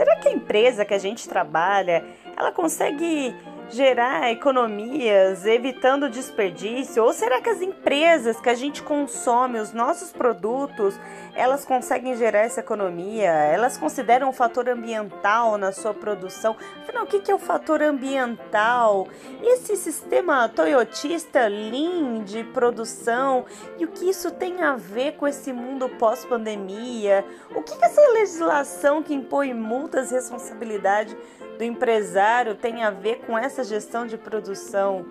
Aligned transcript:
Será 0.00 0.16
que 0.16 0.28
a 0.28 0.32
empresa 0.32 0.82
que 0.82 0.94
a 0.94 0.98
gente 0.98 1.28
trabalha, 1.28 2.02
ela 2.34 2.50
consegue 2.50 3.36
gerar 3.70 4.30
economias, 4.30 5.46
evitando 5.46 6.08
desperdício? 6.08 7.02
Ou 7.02 7.12
será 7.12 7.40
que 7.40 7.48
as 7.48 7.62
empresas 7.62 8.40
que 8.40 8.48
a 8.48 8.54
gente 8.54 8.82
consome, 8.82 9.58
os 9.58 9.72
nossos 9.72 10.12
produtos, 10.12 10.98
elas 11.34 11.64
conseguem 11.64 12.16
gerar 12.16 12.40
essa 12.40 12.60
economia? 12.60 13.30
Elas 13.30 13.76
consideram 13.78 14.28
o 14.28 14.32
fator 14.32 14.68
ambiental 14.68 15.56
na 15.56 15.72
sua 15.72 15.94
produção? 15.94 16.56
Afinal, 16.82 17.04
o 17.04 17.06
que 17.06 17.30
é 17.30 17.34
o 17.34 17.38
fator 17.38 17.82
ambiental? 17.82 19.08
E 19.40 19.54
esse 19.54 19.76
sistema 19.76 20.48
toyotista 20.48 21.46
lean 21.46 22.24
de 22.24 22.44
produção? 22.44 23.44
E 23.78 23.84
o 23.84 23.88
que 23.88 24.10
isso 24.10 24.30
tem 24.30 24.62
a 24.62 24.76
ver 24.76 25.12
com 25.12 25.26
esse 25.26 25.52
mundo 25.52 25.88
pós-pandemia? 25.88 27.24
O 27.54 27.62
que 27.62 27.80
essa 27.84 28.00
legislação 28.12 29.02
que 29.02 29.14
impõe 29.14 29.54
multas 29.54 30.10
e 30.10 30.14
responsabilidade 30.14 31.16
do 31.60 31.64
empresário 31.64 32.56
tem 32.56 32.82
a 32.82 32.90
ver 32.90 33.16
com 33.26 33.36
essa 33.36 33.62
gestão 33.62 34.06
de 34.06 34.16
produção? 34.16 35.04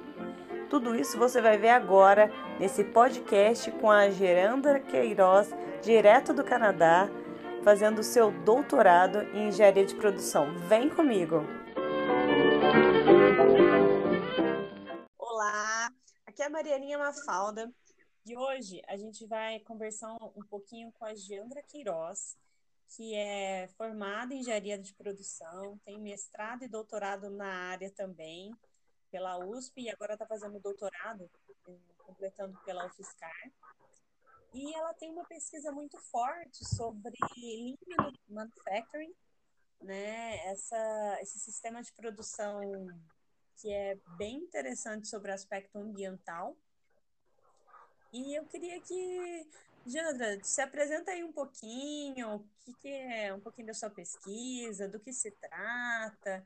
Tudo 0.68 0.96
isso 0.96 1.16
você 1.16 1.40
vai 1.40 1.60
ver 1.60 1.70
agora 1.70 2.32
nesse 2.60 2.84
podcast 2.86 3.70
com 3.74 3.92
a 3.92 4.10
Geranda 4.10 4.80
Queiroz, 4.80 5.52
direto 5.84 6.34
do 6.34 6.44
Canadá, 6.44 7.08
fazendo 7.64 8.02
seu 8.02 8.32
doutorado 8.32 9.22
em 9.36 9.50
engenharia 9.50 9.86
de 9.86 9.94
produção. 9.94 10.58
Vem 10.68 10.90
comigo! 10.90 11.44
Olá, 15.20 15.92
aqui 16.26 16.42
é 16.42 16.48
a 16.48 16.50
Marianinha 16.50 16.98
Mafalda 16.98 17.72
e 18.26 18.36
hoje 18.36 18.82
a 18.88 18.98
gente 18.98 19.24
vai 19.28 19.60
conversar 19.60 20.16
um 20.36 20.44
pouquinho 20.50 20.92
com 20.94 21.06
a 21.06 21.14
Geandra 21.14 21.62
Queiroz, 21.62 22.36
que 22.90 23.16
é 23.16 23.68
formada 23.78 24.34
em 24.34 24.40
engenharia 24.40 24.78
de 24.78 24.94
produção, 24.94 25.78
tem 25.86 26.00
mestrado 26.00 26.64
e 26.64 26.68
doutorado 26.68 27.30
na 27.30 27.70
área 27.70 27.92
também, 27.92 28.52
pela 29.12 29.38
USP, 29.38 29.82
e 29.82 29.90
agora 29.90 30.14
está 30.14 30.26
fazendo 30.26 30.60
doutorado, 30.60 31.30
completando 31.98 32.58
pela 32.66 32.86
UFSCar. 32.86 33.52
E 34.54 34.74
ela 34.76 34.94
tem 34.96 35.12
uma 35.12 35.26
pesquisa 35.26 35.72
muito 35.72 36.00
forte 36.10 36.66
sobre 36.66 37.16
lean 37.38 37.76
manufacturing, 38.28 39.14
né? 39.82 40.38
Essa, 40.48 41.18
esse 41.22 41.40
sistema 41.40 41.84
de 41.84 41.94
produção 41.94 42.60
que 43.58 43.72
é 43.72 43.96
bem 44.18 44.38
interessante 44.38 45.08
sobre 45.08 45.32
o 45.32 45.34
aspecto 45.34 45.78
ambiental. 45.78 46.58
E 48.12 48.34
eu 48.34 48.46
queria 48.46 48.82
que 48.82 49.48
Jandra, 49.86 50.44
se 50.44 50.62
apresenta 50.62 51.12
aí 51.12 51.24
um 51.24 51.32
pouquinho, 51.32 52.36
o 52.36 52.46
que, 52.60 52.74
que, 52.74 52.88
é 52.90 53.34
um 53.34 53.40
pouquinho 53.40 53.68
da 53.68 53.74
sua 53.74 53.90
pesquisa, 53.90 54.88
do 54.88 55.00
que 55.00 55.12
se 55.12 55.32
trata 55.32 56.46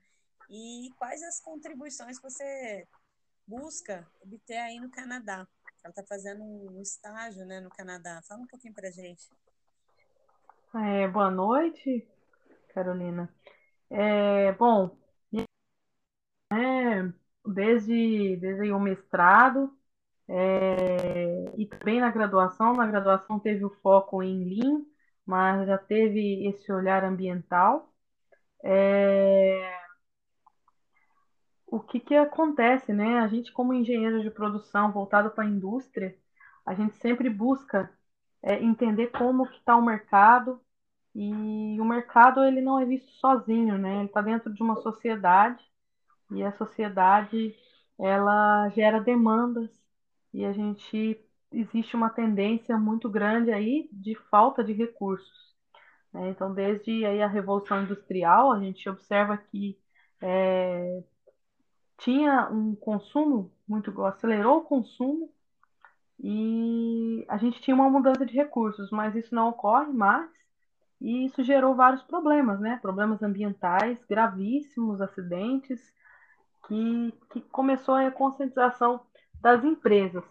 e 0.50 0.90
quais 0.98 1.22
as 1.24 1.40
contribuições 1.40 2.22
você 2.22 2.88
busca 3.46 4.08
obter 4.22 4.58
aí 4.58 4.80
no 4.80 4.90
Canadá. 4.90 5.48
Ela 5.84 5.90
está 5.92 6.04
fazendo 6.04 6.44
um 6.44 6.82
estágio 6.82 7.46
né, 7.46 7.60
no 7.60 7.70
Canadá. 7.70 8.22
Fala 8.28 8.42
um 8.42 8.48
pouquinho 8.48 8.74
para 8.74 8.90
gente. 8.90 9.30
É, 10.76 11.08
boa 11.08 11.30
noite, 11.30 12.08
Carolina. 12.74 13.34
É, 13.90 14.52
bom, 14.54 14.98
é, 16.52 17.12
desde, 17.46 18.38
desde 18.38 18.72
o 18.72 18.80
mestrado, 18.80 19.76
é, 20.36 21.54
e 21.58 21.68
também 21.68 22.02
na 22.02 22.10
graduação, 22.10 22.74
na 22.74 22.88
graduação 22.88 23.40
teve 23.40 23.64
o 23.64 23.70
foco 23.70 24.24
em 24.24 24.44
Lean, 24.46 24.84
mas 25.26 25.68
já 25.68 25.78
teve 25.78 26.48
esse 26.48 26.72
olhar 26.72 27.04
ambiental. 27.04 27.94
É, 28.64 29.78
o 31.68 31.80
que 31.80 32.00
que 32.00 32.16
acontece, 32.16 32.92
né? 32.94 33.20
A 33.20 33.28
gente, 33.28 33.52
como 33.54 33.74
engenheiro 33.76 34.22
de 34.24 34.32
produção 34.32 34.92
voltado 34.92 35.30
para 35.32 35.44
a 35.44 35.48
indústria, 35.48 36.18
a 36.66 36.74
gente 36.74 36.96
sempre 36.96 37.30
busca 37.30 37.92
é, 38.42 38.56
entender 38.64 39.08
como 39.12 39.48
que 39.48 39.58
está 39.58 39.76
o 39.76 39.86
mercado 39.86 40.60
e 41.16 41.80
o 41.80 41.86
mercado 41.86 42.44
ele 42.44 42.62
não 42.62 42.80
é 42.80 42.86
visto 42.86 43.12
sozinho, 43.14 43.78
né? 43.78 43.98
Ele 43.98 44.06
está 44.08 44.22
dentro 44.22 44.52
de 44.54 44.64
uma 44.64 44.78
sociedade 44.78 45.64
e 46.32 46.44
a 46.44 46.52
sociedade 46.54 47.56
ela 48.00 48.70
gera 48.70 49.00
demandas 49.02 49.83
e 50.34 50.46
a 50.46 50.52
gente 50.52 51.20
existe 51.52 51.96
uma 51.96 52.10
tendência 52.10 52.78
muito 52.78 53.10
grande 53.10 53.52
aí 53.52 53.88
de 53.92 54.16
falta 54.30 54.64
de 54.64 54.74
recursos. 54.74 55.54
Né? 56.12 56.30
Então, 56.30 56.54
desde 56.54 57.06
aí 57.06 57.22
a 57.22 57.28
Revolução 57.28 57.84
Industrial, 57.84 58.52
a 58.52 58.60
gente 58.60 58.90
observa 58.90 59.38
que 59.38 59.78
é, 60.22 61.04
tinha 61.98 62.50
um 62.52 62.76
consumo 62.76 63.52
muito 63.68 64.04
acelerou 64.04 64.60
o 64.60 64.64
consumo 64.64 65.32
e 66.20 67.26
a 67.28 67.38
gente 67.38 67.62
tinha 67.62 67.76
uma 67.76 67.90
mudança 67.90 68.26
de 68.26 68.34
recursos, 68.34 68.90
mas 68.92 69.16
isso 69.16 69.34
não 69.34 69.50
ocorre 69.50 69.92
mais 69.92 70.30
e 71.02 71.26
isso 71.26 71.44
gerou 71.44 71.76
vários 71.76 72.02
problemas, 72.04 72.60
né? 72.62 72.80
Problemas 72.82 73.22
ambientais 73.22 74.04
gravíssimos, 74.06 75.02
acidentes, 75.02 75.82
que, 76.68 77.14
que 77.32 77.42
começou 77.42 77.96
a 77.96 78.10
conscientização 78.10 79.02
das 79.44 79.62
empresas. 79.66 80.24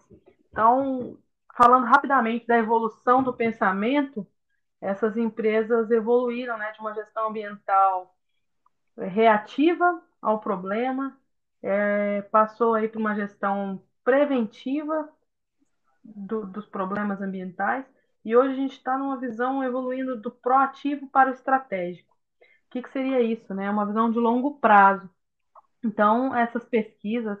Então, 0.49 1.15
falando 1.55 1.85
rapidamente 1.85 2.47
da 2.47 2.57
evolução 2.57 3.21
do 3.21 3.31
pensamento, 3.31 4.25
essas 4.81 5.15
empresas 5.15 5.91
evoluíram 5.91 6.57
né, 6.57 6.71
de 6.71 6.79
uma 6.79 6.95
gestão 6.95 7.29
ambiental 7.29 8.17
reativa 8.97 10.01
ao 10.19 10.39
problema, 10.39 11.15
é, 11.61 12.23
passou 12.23 12.73
aí 12.73 12.89
para 12.89 12.99
uma 12.99 13.13
gestão 13.13 13.83
preventiva 14.03 15.07
do, 16.03 16.47
dos 16.47 16.65
problemas 16.65 17.21
ambientais, 17.21 17.85
e 18.25 18.35
hoje 18.35 18.53
a 18.53 18.55
gente 18.55 18.77
está 18.77 18.97
numa 18.97 19.17
visão 19.19 19.63
evoluindo 19.63 20.19
do 20.19 20.31
proativo 20.31 21.07
para 21.07 21.29
o 21.29 21.33
estratégico. 21.33 22.11
O 22.67 22.71
que, 22.71 22.81
que 22.81 22.91
seria 22.91 23.21
isso? 23.21 23.53
Né? 23.53 23.69
Uma 23.69 23.85
visão 23.85 24.09
de 24.09 24.17
longo 24.17 24.59
prazo. 24.59 25.07
Então, 25.83 26.35
essas 26.35 26.63
pesquisas 26.65 27.37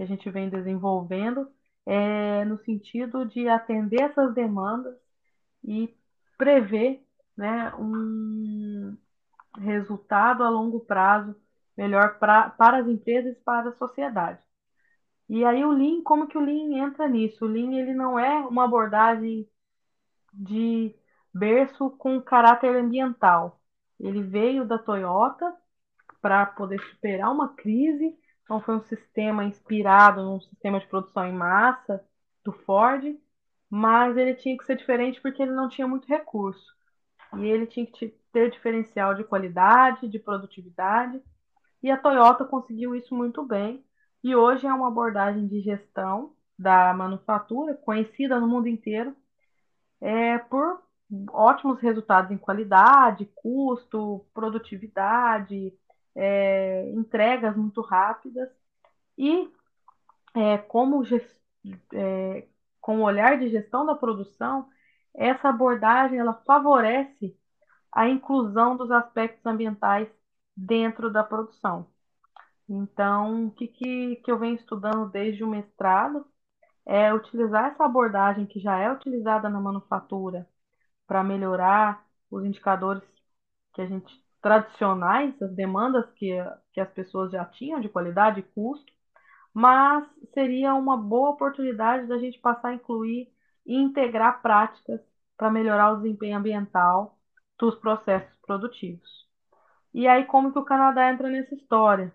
que 0.00 0.04
a 0.04 0.06
gente 0.06 0.30
vem 0.30 0.48
desenvolvendo 0.48 1.46
é 1.84 2.42
no 2.46 2.56
sentido 2.56 3.26
de 3.26 3.46
atender 3.48 4.00
essas 4.00 4.32
demandas 4.34 4.96
e 5.62 5.94
prever 6.38 7.04
né, 7.36 7.70
um 7.78 8.96
resultado 9.58 10.42
a 10.42 10.48
longo 10.48 10.80
prazo 10.80 11.36
melhor 11.76 12.18
pra, 12.18 12.48
para 12.48 12.78
as 12.78 12.88
empresas 12.88 13.36
e 13.36 13.40
para 13.40 13.68
a 13.68 13.74
sociedade. 13.74 14.42
E 15.28 15.44
aí 15.44 15.62
o 15.66 15.70
Lean, 15.70 16.02
como 16.02 16.26
que 16.26 16.38
o 16.38 16.40
Lean 16.40 16.86
entra 16.86 17.06
nisso? 17.06 17.44
O 17.44 17.48
Lean 17.48 17.74
ele 17.74 17.92
não 17.92 18.18
é 18.18 18.38
uma 18.46 18.64
abordagem 18.64 19.46
de 20.32 20.94
berço 21.32 21.90
com 21.90 22.22
caráter 22.22 22.74
ambiental. 22.74 23.60
Ele 23.98 24.22
veio 24.22 24.64
da 24.64 24.78
Toyota 24.78 25.54
para 26.22 26.46
poder 26.46 26.80
superar 26.84 27.30
uma 27.30 27.54
crise 27.54 28.18
então 28.50 28.60
foi 28.60 28.74
um 28.74 28.82
sistema 28.82 29.44
inspirado 29.44 30.24
num 30.24 30.40
sistema 30.40 30.80
de 30.80 30.86
produção 30.88 31.24
em 31.24 31.32
massa 31.32 32.04
do 32.42 32.50
Ford, 32.50 33.16
mas 33.70 34.16
ele 34.16 34.34
tinha 34.34 34.58
que 34.58 34.64
ser 34.64 34.74
diferente 34.76 35.20
porque 35.20 35.40
ele 35.40 35.52
não 35.52 35.68
tinha 35.68 35.86
muito 35.86 36.08
recurso. 36.08 36.66
E 37.36 37.46
ele 37.46 37.64
tinha 37.64 37.86
que 37.86 38.08
ter 38.32 38.50
diferencial 38.50 39.14
de 39.14 39.22
qualidade, 39.22 40.08
de 40.08 40.18
produtividade, 40.18 41.22
e 41.80 41.92
a 41.92 41.96
Toyota 41.96 42.44
conseguiu 42.44 42.92
isso 42.96 43.14
muito 43.14 43.44
bem. 43.46 43.84
E 44.20 44.34
hoje 44.34 44.66
é 44.66 44.74
uma 44.74 44.88
abordagem 44.88 45.46
de 45.46 45.60
gestão 45.60 46.34
da 46.58 46.92
manufatura, 46.92 47.76
conhecida 47.76 48.40
no 48.40 48.48
mundo 48.48 48.66
inteiro, 48.66 49.14
é, 50.00 50.38
por 50.38 50.82
ótimos 51.30 51.78
resultados 51.78 52.32
em 52.32 52.36
qualidade, 52.36 53.30
custo, 53.32 54.26
produtividade, 54.34 55.72
é, 56.14 56.90
entregas 56.90 57.56
muito 57.56 57.80
rápidas 57.80 58.48
e 59.18 59.50
é, 60.34 60.58
como 60.58 61.02
é, 61.94 62.48
com 62.80 63.00
o 63.00 63.04
olhar 63.04 63.38
de 63.38 63.50
gestão 63.50 63.84
da 63.86 63.94
produção, 63.94 64.68
essa 65.14 65.48
abordagem 65.48 66.18
ela 66.18 66.34
favorece 66.46 67.36
a 67.92 68.08
inclusão 68.08 68.76
dos 68.76 68.90
aspectos 68.90 69.44
ambientais 69.46 70.08
dentro 70.56 71.10
da 71.12 71.24
produção. 71.24 71.88
Então, 72.68 73.46
o 73.48 73.50
que, 73.52 73.66
que, 73.68 74.16
que 74.16 74.30
eu 74.30 74.38
venho 74.38 74.56
estudando 74.56 75.10
desde 75.10 75.42
o 75.44 75.48
mestrado 75.48 76.26
é 76.86 77.12
utilizar 77.14 77.72
essa 77.72 77.84
abordagem 77.84 78.46
que 78.46 78.60
já 78.60 78.78
é 78.78 78.92
utilizada 78.92 79.48
na 79.48 79.60
manufatura 79.60 80.48
para 81.06 81.24
melhorar 81.24 82.06
os 82.30 82.44
indicadores 82.44 83.02
que 83.74 83.82
a 83.82 83.86
gente 83.86 84.12
tradicionais, 84.42 85.40
as 85.42 85.54
demandas 85.54 86.10
que, 86.14 86.32
que 86.72 86.80
as 86.80 86.90
pessoas 86.92 87.30
já 87.32 87.44
tinham 87.44 87.80
de 87.80 87.88
qualidade 87.88 88.40
e 88.40 88.42
custo, 88.42 88.92
mas 89.54 90.04
seria 90.34 90.74
uma 90.74 90.96
boa 90.96 91.30
oportunidade 91.30 92.06
da 92.06 92.18
gente 92.18 92.38
passar 92.40 92.68
a 92.70 92.74
incluir 92.74 93.28
e 93.66 93.74
integrar 93.76 94.42
práticas 94.42 95.00
para 95.36 95.50
melhorar 95.50 95.92
o 95.92 95.96
desempenho 95.96 96.38
ambiental 96.38 97.18
dos 97.58 97.74
processos 97.76 98.36
produtivos. 98.46 99.08
E 99.94 100.06
aí, 100.08 100.24
como 100.26 100.52
que 100.52 100.58
o 100.58 100.64
Canadá 100.64 101.10
entra 101.12 101.28
nessa 101.28 101.54
história? 101.54 102.12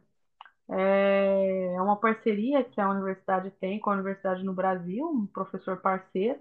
É 0.69 1.81
uma 1.81 1.97
parceria 1.99 2.63
que 2.63 2.81
a 2.81 2.89
universidade 2.89 3.51
tem 3.51 3.79
com 3.79 3.89
a 3.91 3.93
universidade 3.93 4.43
no 4.43 4.53
Brasil, 4.53 5.05
um 5.07 5.27
professor 5.27 5.77
parceiro, 5.77 6.39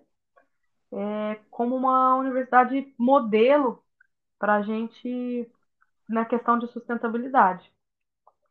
é 0.93 1.41
como 1.51 1.77
uma 1.77 2.17
universidade 2.17 2.95
modelo 2.99 3.83
para 4.39 4.57
a 4.57 4.63
gente 4.63 5.51
na 6.09 6.25
questão 6.25 6.59
de 6.59 6.67
sustentabilidade. 6.69 7.73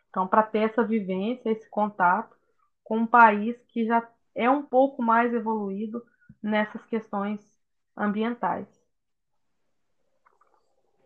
Então, 0.09 0.27
para 0.27 0.43
ter 0.43 0.69
essa 0.69 0.83
vivência, 0.83 1.49
esse 1.49 1.69
contato 1.69 2.35
com 2.83 2.99
um 2.99 3.07
país 3.07 3.57
que 3.69 3.85
já 3.85 4.07
é 4.35 4.49
um 4.49 4.63
pouco 4.63 5.01
mais 5.01 5.33
evoluído 5.33 6.05
nessas 6.41 6.85
questões 6.85 7.39
ambientais. 7.95 8.67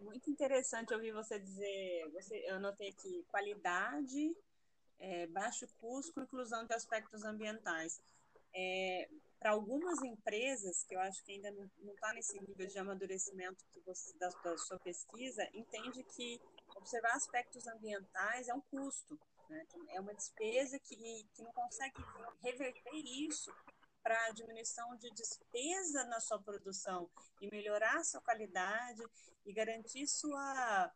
Muito 0.01 0.29
interessante 0.29 0.93
ouvir 0.93 1.11
você 1.11 1.39
dizer, 1.39 2.09
você, 2.13 2.43
eu 2.47 2.55
anotei 2.55 2.89
aqui, 2.89 3.25
qualidade, 3.29 4.35
é, 4.99 5.27
baixo 5.27 5.67
custo, 5.79 6.21
inclusão 6.21 6.65
de 6.65 6.73
aspectos 6.73 7.23
ambientais. 7.23 8.01
É, 8.53 9.09
para 9.39 9.51
algumas 9.51 10.01
empresas, 10.01 10.83
que 10.83 10.95
eu 10.95 10.99
acho 10.99 11.23
que 11.23 11.33
ainda 11.33 11.51
não 11.51 11.93
está 11.93 12.13
nesse 12.13 12.39
nível 12.39 12.67
de 12.67 12.79
amadurecimento 12.79 13.63
você, 13.85 14.17
da, 14.17 14.29
da, 14.29 14.57
sua 14.57 14.79
pesquisa, 14.79 15.47
entende 15.53 16.03
que 16.03 16.41
observar 16.75 17.13
aspectos 17.13 17.65
ambientais 17.67 18.47
é 18.47 18.53
um 18.53 18.61
custo, 18.61 19.17
né? 19.49 19.65
é 19.89 20.01
uma 20.01 20.13
despesa 20.13 20.77
que, 20.79 20.95
que 21.33 21.43
não 21.43 21.53
consegue 21.53 22.03
reverter 22.41 22.95
isso 22.95 23.53
para 24.03 24.31
diminuição 24.31 24.95
de 24.97 25.09
despesa 25.11 26.03
na 26.05 26.19
sua 26.19 26.41
produção 26.41 27.09
e 27.41 27.49
melhorar 27.49 27.97
a 27.97 28.03
sua 28.03 28.21
qualidade 28.21 29.03
e 29.45 29.53
garantir 29.53 30.07
sua, 30.07 30.91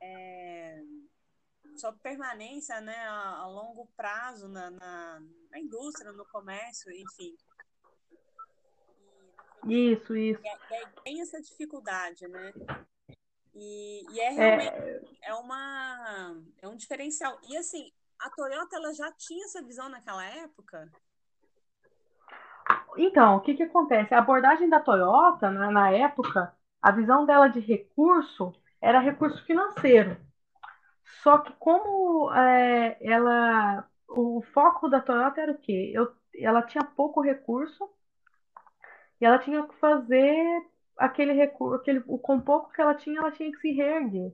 é, 0.00 0.80
sua 1.76 1.92
permanência 1.92 2.80
né, 2.80 2.96
a, 2.96 3.38
a 3.38 3.46
longo 3.46 3.86
prazo 3.96 4.48
na, 4.48 4.70
na, 4.70 5.20
na, 5.50 5.58
indústria, 5.58 6.12
no 6.12 6.24
comércio, 6.26 6.90
enfim. 6.92 7.36
Isso, 9.66 10.16
isso. 10.16 10.40
E, 10.42 10.74
e 10.74 11.02
tem 11.02 11.20
essa 11.20 11.40
dificuldade, 11.40 12.26
né? 12.28 12.52
E, 13.54 14.04
e 14.12 14.20
é 14.20 14.30
realmente 14.30 14.68
é... 14.68 15.00
é... 15.22 15.34
uma, 15.34 16.42
é 16.62 16.68
um 16.68 16.76
diferencial. 16.76 17.38
E 17.48 17.56
assim, 17.56 17.92
a 18.20 18.30
Toyota 18.30 18.76
ela 18.76 18.92
já 18.92 19.10
tinha 19.12 19.44
essa 19.44 19.62
visão 19.62 19.88
naquela 19.88 20.24
época? 20.24 20.90
Então, 22.96 23.36
o 23.36 23.40
que, 23.40 23.54
que 23.54 23.62
acontece? 23.62 24.14
A 24.14 24.18
abordagem 24.18 24.68
da 24.68 24.80
Toyota, 24.80 25.50
né, 25.50 25.70
na 25.70 25.90
época, 25.90 26.54
a 26.80 26.90
visão 26.90 27.26
dela 27.26 27.48
de 27.48 27.60
recurso 27.60 28.52
era 28.80 29.00
recurso 29.00 29.44
financeiro. 29.44 30.16
Só 31.22 31.38
que 31.38 31.52
como 31.54 32.32
é, 32.32 32.96
ela, 33.00 33.88
o 34.08 34.42
foco 34.52 34.88
da 34.88 35.00
Toyota 35.00 35.40
era 35.40 35.52
o 35.52 35.58
quê? 35.58 35.92
Eu, 35.94 36.14
ela 36.34 36.62
tinha 36.62 36.84
pouco 36.84 37.20
recurso 37.20 37.88
e 39.20 39.24
ela 39.24 39.38
tinha 39.38 39.66
que 39.66 39.74
fazer 39.76 40.66
aquele 40.96 41.32
recurso, 41.32 41.76
aquele, 41.76 42.00
com 42.00 42.40
pouco 42.40 42.72
que 42.72 42.80
ela 42.80 42.94
tinha, 42.94 43.18
ela 43.20 43.32
tinha 43.32 43.50
que 43.50 43.58
se 43.58 43.72
reerguer. 43.72 44.32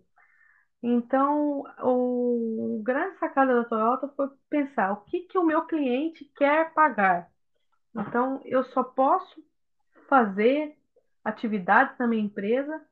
Então, 0.82 1.62
o, 1.82 2.78
o 2.78 2.82
grande 2.82 3.18
sacada 3.18 3.54
da 3.54 3.64
Toyota 3.64 4.08
foi 4.16 4.28
pensar 4.48 4.92
o 4.92 5.02
que, 5.02 5.20
que 5.20 5.38
o 5.38 5.44
meu 5.44 5.66
cliente 5.66 6.24
quer 6.36 6.72
pagar. 6.72 7.30
Então, 7.94 8.40
eu 8.44 8.64
só 8.64 8.82
posso 8.82 9.42
fazer 10.08 10.76
atividades 11.24 11.98
na 11.98 12.06
minha 12.06 12.22
empresa 12.22 12.82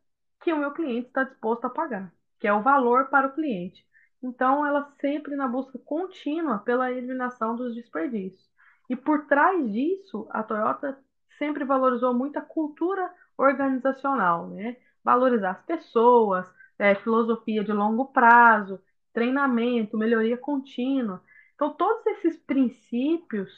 que 0.42 0.52
o 0.52 0.58
meu 0.58 0.72
cliente 0.72 1.08
está 1.08 1.24
disposto 1.24 1.66
a 1.66 1.70
pagar, 1.70 2.12
que 2.38 2.46
é 2.46 2.52
o 2.52 2.62
valor 2.62 3.08
para 3.08 3.28
o 3.28 3.34
cliente. 3.34 3.86
Então, 4.22 4.66
ela 4.66 4.92
sempre 5.00 5.34
na 5.34 5.48
busca 5.48 5.78
contínua 5.78 6.58
pela 6.58 6.90
eliminação 6.90 7.56
dos 7.56 7.74
desperdícios. 7.74 8.46
E 8.90 8.96
por 8.96 9.26
trás 9.26 9.70
disso, 9.72 10.26
a 10.30 10.42
Toyota 10.42 10.98
sempre 11.38 11.64
valorizou 11.64 12.12
muito 12.12 12.38
a 12.38 12.42
cultura 12.42 13.10
organizacional, 13.36 14.48
né? 14.48 14.76
Valorizar 15.02 15.52
as 15.52 15.62
pessoas, 15.62 16.46
é, 16.78 16.94
filosofia 16.94 17.64
de 17.64 17.72
longo 17.72 18.06
prazo, 18.06 18.80
treinamento, 19.12 19.96
melhoria 19.96 20.36
contínua. 20.36 21.22
Então, 21.54 21.72
todos 21.74 22.06
esses 22.06 22.36
princípios 22.36 23.50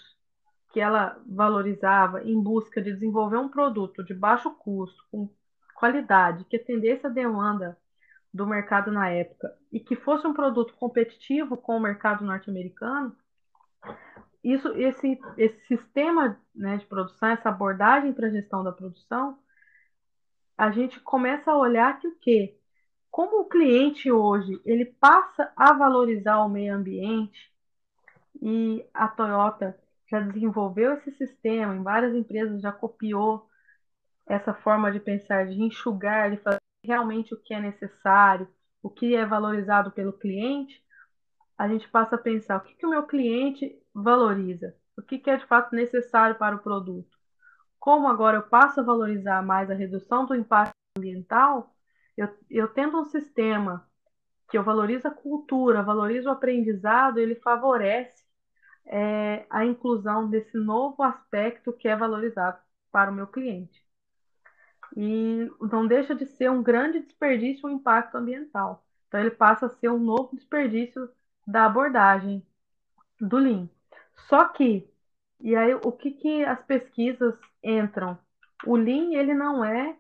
que 0.72 0.80
ela 0.80 1.20
valorizava 1.26 2.22
em 2.22 2.40
busca 2.40 2.80
de 2.80 2.92
desenvolver 2.92 3.36
um 3.36 3.48
produto 3.48 4.04
de 4.04 4.14
baixo 4.14 4.50
custo, 4.52 5.04
com 5.10 5.28
qualidade, 5.74 6.44
que 6.44 6.56
atendesse 6.56 7.06
a 7.06 7.10
demanda 7.10 7.76
do 8.32 8.46
mercado 8.46 8.92
na 8.92 9.10
época 9.10 9.52
e 9.72 9.80
que 9.80 9.96
fosse 9.96 10.26
um 10.26 10.32
produto 10.32 10.74
competitivo 10.74 11.56
com 11.56 11.76
o 11.76 11.80
mercado 11.80 12.24
norte-americano, 12.24 13.16
isso, 14.42 14.68
esse, 14.76 15.20
esse 15.36 15.66
sistema 15.66 16.40
né, 16.54 16.78
de 16.78 16.86
produção, 16.86 17.28
essa 17.28 17.48
abordagem 17.50 18.12
para 18.12 18.28
a 18.28 18.30
gestão 18.30 18.64
da 18.64 18.72
produção, 18.72 19.38
a 20.56 20.70
gente 20.70 21.00
começa 21.00 21.50
a 21.50 21.56
olhar 21.56 21.98
que 21.98 22.08
o 22.08 22.16
quê? 22.18 22.56
Como 23.10 23.40
o 23.40 23.48
cliente 23.48 24.10
hoje 24.10 24.60
ele 24.64 24.84
passa 24.84 25.52
a 25.56 25.72
valorizar 25.72 26.40
o 26.44 26.48
meio 26.48 26.74
ambiente 26.74 27.52
e 28.40 28.84
a 28.94 29.08
Toyota 29.08 29.78
já 30.10 30.20
desenvolveu 30.20 30.94
esse 30.94 31.12
sistema, 31.12 31.74
em 31.74 31.82
várias 31.82 32.14
empresas 32.14 32.60
já 32.60 32.72
copiou 32.72 33.48
essa 34.26 34.54
forma 34.54 34.90
de 34.92 35.00
pensar, 35.00 35.46
de 35.46 35.60
enxugar, 35.60 36.30
de 36.30 36.36
fazer 36.38 36.60
realmente 36.84 37.34
o 37.34 37.40
que 37.40 37.52
é 37.52 37.60
necessário, 37.60 38.48
o 38.82 38.88
que 38.88 39.14
é 39.14 39.24
valorizado 39.26 39.90
pelo 39.90 40.12
cliente, 40.12 40.82
a 41.60 41.68
gente 41.68 41.86
passa 41.90 42.14
a 42.14 42.18
pensar 42.18 42.56
o 42.56 42.60
que, 42.62 42.74
que 42.74 42.86
o 42.86 42.88
meu 42.88 43.02
cliente 43.02 43.78
valoriza, 43.92 44.74
o 44.96 45.02
que, 45.02 45.18
que 45.18 45.28
é 45.28 45.36
de 45.36 45.44
fato 45.44 45.74
necessário 45.76 46.36
para 46.36 46.56
o 46.56 46.60
produto. 46.60 47.18
Como 47.78 48.08
agora 48.08 48.38
eu 48.38 48.42
passo 48.44 48.80
a 48.80 48.82
valorizar 48.82 49.42
mais 49.42 49.70
a 49.70 49.74
redução 49.74 50.24
do 50.24 50.34
impacto 50.34 50.74
ambiental, 50.96 51.76
eu, 52.16 52.34
eu 52.48 52.66
tendo 52.66 52.98
um 52.98 53.04
sistema 53.04 53.86
que 54.48 54.56
eu 54.56 54.64
valorizo 54.64 55.06
a 55.06 55.10
cultura, 55.10 55.82
valorizo 55.82 56.30
o 56.30 56.32
aprendizado, 56.32 57.18
ele 57.18 57.34
favorece 57.34 58.24
é, 58.86 59.44
a 59.50 59.62
inclusão 59.62 60.30
desse 60.30 60.56
novo 60.56 61.02
aspecto 61.02 61.74
que 61.74 61.88
é 61.88 61.94
valorizado 61.94 62.58
para 62.90 63.10
o 63.10 63.14
meu 63.14 63.26
cliente. 63.26 63.84
E 64.96 65.46
não 65.60 65.86
deixa 65.86 66.14
de 66.14 66.24
ser 66.24 66.50
um 66.50 66.62
grande 66.62 67.00
desperdício 67.00 67.68
o 67.68 67.70
impacto 67.70 68.14
ambiental. 68.16 68.82
Então, 69.08 69.20
ele 69.20 69.30
passa 69.30 69.66
a 69.66 69.68
ser 69.68 69.90
um 69.90 69.98
novo 69.98 70.34
desperdício 70.34 71.06
da 71.50 71.66
abordagem 71.66 72.44
do 73.20 73.38
Lean. 73.38 73.68
Só 74.28 74.48
que, 74.48 74.88
e 75.40 75.56
aí 75.56 75.74
o 75.74 75.92
que, 75.92 76.12
que 76.12 76.44
as 76.44 76.62
pesquisas 76.64 77.34
entram? 77.62 78.18
O 78.66 78.76
Lean, 78.76 79.12
ele 79.14 79.34
não 79.34 79.64
é 79.64 79.96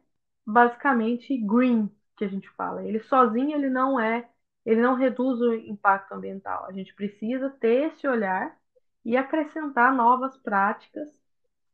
basicamente 0.46 1.36
green, 1.38 1.90
que 2.16 2.24
a 2.24 2.28
gente 2.28 2.48
fala. 2.50 2.84
Ele 2.84 3.00
sozinho, 3.00 3.56
ele 3.56 3.70
não 3.70 3.98
é, 3.98 4.28
ele 4.64 4.80
não 4.80 4.94
reduz 4.94 5.40
o 5.40 5.54
impacto 5.54 6.12
ambiental. 6.12 6.66
A 6.66 6.72
gente 6.72 6.94
precisa 6.94 7.50
ter 7.50 7.92
esse 7.92 8.06
olhar 8.06 8.56
e 9.04 9.16
acrescentar 9.16 9.94
novas 9.94 10.36
práticas 10.38 11.08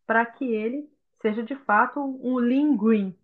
para 0.06 0.24
que 0.24 0.44
ele 0.44 0.88
seja 1.20 1.42
de 1.42 1.56
fato 1.56 2.00
um 2.00 2.36
lean 2.36 2.76
green. 2.76 3.18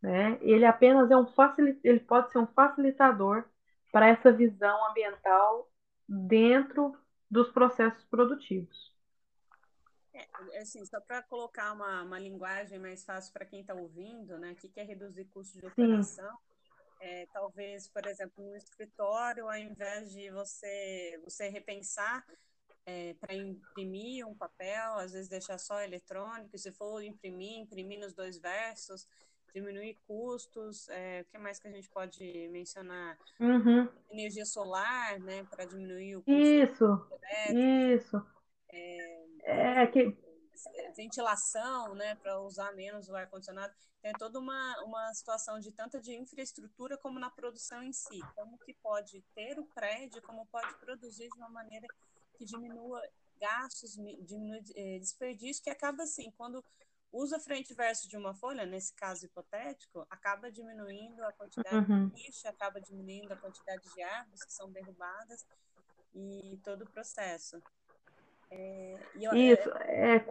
Né? 0.00 0.38
Ele 0.40 0.64
apenas 0.64 1.10
é 1.10 1.16
um 1.16 1.26
facilit... 1.26 1.80
ele 1.82 2.00
pode 2.00 2.30
ser 2.30 2.38
um 2.38 2.46
facilitador 2.46 3.44
para 3.90 4.06
essa 4.08 4.32
visão 4.32 4.88
ambiental 4.90 5.71
dentro 6.12 6.96
dos 7.30 7.50
processos 7.50 8.04
produtivos. 8.04 8.92
É, 10.14 10.58
assim, 10.58 10.84
só 10.84 11.00
para 11.00 11.22
colocar 11.22 11.72
uma, 11.72 12.02
uma 12.02 12.18
linguagem 12.18 12.78
mais 12.78 13.02
fácil 13.02 13.32
para 13.32 13.46
quem 13.46 13.62
está 13.62 13.74
ouvindo, 13.74 14.38
né? 14.38 14.52
O 14.52 14.56
que 14.56 14.78
é 14.78 14.82
reduzir 14.82 15.24
custo 15.26 15.58
de 15.58 15.66
operação? 15.66 16.38
É, 17.00 17.26
talvez, 17.32 17.88
por 17.88 18.06
exemplo, 18.06 18.44
no 18.44 18.54
escritório, 18.54 19.48
ao 19.48 19.56
invés 19.56 20.12
de 20.12 20.30
você, 20.30 21.18
você 21.24 21.48
repensar 21.48 22.24
é, 22.84 23.14
para 23.14 23.34
imprimir 23.34 24.26
um 24.26 24.34
papel, 24.34 24.94
às 24.94 25.12
vezes 25.12 25.28
deixar 25.28 25.58
só 25.58 25.80
eletrônico, 25.80 26.58
se 26.58 26.70
for 26.72 27.02
imprimir, 27.02 27.58
imprimir 27.58 27.98
nos 27.98 28.12
dois 28.12 28.38
versos, 28.38 29.08
diminuir 29.54 29.98
custos, 30.06 30.88
é, 30.88 31.22
o 31.22 31.24
que 31.26 31.38
mais 31.38 31.58
que 31.58 31.68
a 31.68 31.70
gente 31.70 31.88
pode 31.90 32.48
mencionar? 32.48 33.18
Uhum. 33.38 33.88
Energia 34.10 34.44
solar, 34.44 35.18
né, 35.20 35.44
para 35.44 35.64
diminuir 35.64 36.16
o 36.16 36.22
custo. 36.22 36.40
Isso, 36.40 37.08
isso. 37.54 38.26
É, 38.70 39.82
é 39.82 39.86
que... 39.86 40.16
Ventilação, 40.96 41.94
né, 41.94 42.14
para 42.16 42.40
usar 42.40 42.72
menos 42.72 43.08
o 43.08 43.16
ar-condicionado. 43.16 43.74
É 44.02 44.12
toda 44.12 44.38
uma, 44.38 44.82
uma 44.84 45.14
situação 45.14 45.58
de 45.58 45.72
tanto 45.72 46.00
de 46.00 46.14
infraestrutura 46.14 46.96
como 46.98 47.18
na 47.18 47.30
produção 47.30 47.82
em 47.82 47.92
si. 47.92 48.20
Como 48.34 48.58
que 48.58 48.74
pode 48.74 49.22
ter 49.34 49.58
o 49.58 49.64
prédio, 49.66 50.22
como 50.22 50.46
pode 50.46 50.72
produzir 50.78 51.28
de 51.28 51.38
uma 51.38 51.48
maneira 51.48 51.86
que 52.36 52.44
diminua 52.44 53.00
gastos, 53.40 53.92
diminui 53.92 54.62
eh, 54.76 54.98
desperdício, 54.98 55.62
que 55.62 55.70
acaba 55.70 56.04
assim, 56.04 56.30
quando 56.36 56.64
usa 57.12 57.38
frente 57.38 57.72
e 57.72 57.76
verso 57.76 58.08
de 58.08 58.16
uma 58.16 58.34
folha, 58.34 58.64
nesse 58.64 58.94
caso 58.94 59.26
hipotético, 59.26 60.06
acaba 60.08 60.50
diminuindo 60.50 61.22
a 61.22 61.32
quantidade 61.32 61.90
uhum. 61.90 62.08
de 62.08 62.22
lixo, 62.22 62.48
acaba 62.48 62.80
diminuindo 62.80 63.32
a 63.32 63.36
quantidade 63.36 63.82
de 63.94 64.02
árvores 64.02 64.44
que 64.44 64.52
são 64.52 64.70
derrubadas 64.72 65.46
e 66.14 66.58
todo 66.64 66.82
o 66.82 66.90
processo. 66.90 67.62
É, 68.50 68.98
eu, 69.14 69.34
Isso, 69.34 69.70
é, 69.80 70.16
é, 70.16 70.24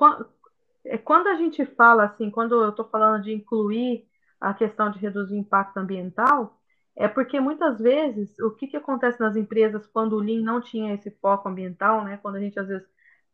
é, 0.86 0.98
quando 0.98 1.28
a 1.28 1.36
gente 1.36 1.66
fala 1.66 2.06
assim, 2.06 2.32
quando 2.32 2.62
eu 2.62 2.70
estou 2.70 2.88
falando 2.90 3.24
de 3.24 3.32
incluir 3.32 4.08
a 4.40 4.54
questão 4.54 4.90
de 4.90 4.98
reduzir 4.98 5.36
o 5.36 5.38
impacto 5.38 5.78
ambiental, 5.78 6.60
é 6.96 7.08
porque 7.08 7.40
muitas 7.40 7.80
vezes 7.80 8.38
o 8.40 8.52
que, 8.52 8.68
que 8.68 8.78
acontece 8.78 9.20
nas 9.20 9.36
empresas 9.36 9.88
quando 9.88 10.14
o 10.14 10.20
Lean 10.20 10.42
não 10.42 10.60
tinha 10.60 10.94
esse 10.94 11.12
foco 11.12 11.48
ambiental, 11.48 12.04
né? 12.04 12.18
Quando 12.18 12.36
a 12.36 12.40
gente 12.40 12.60
às 12.60 12.68
vezes 12.68 12.88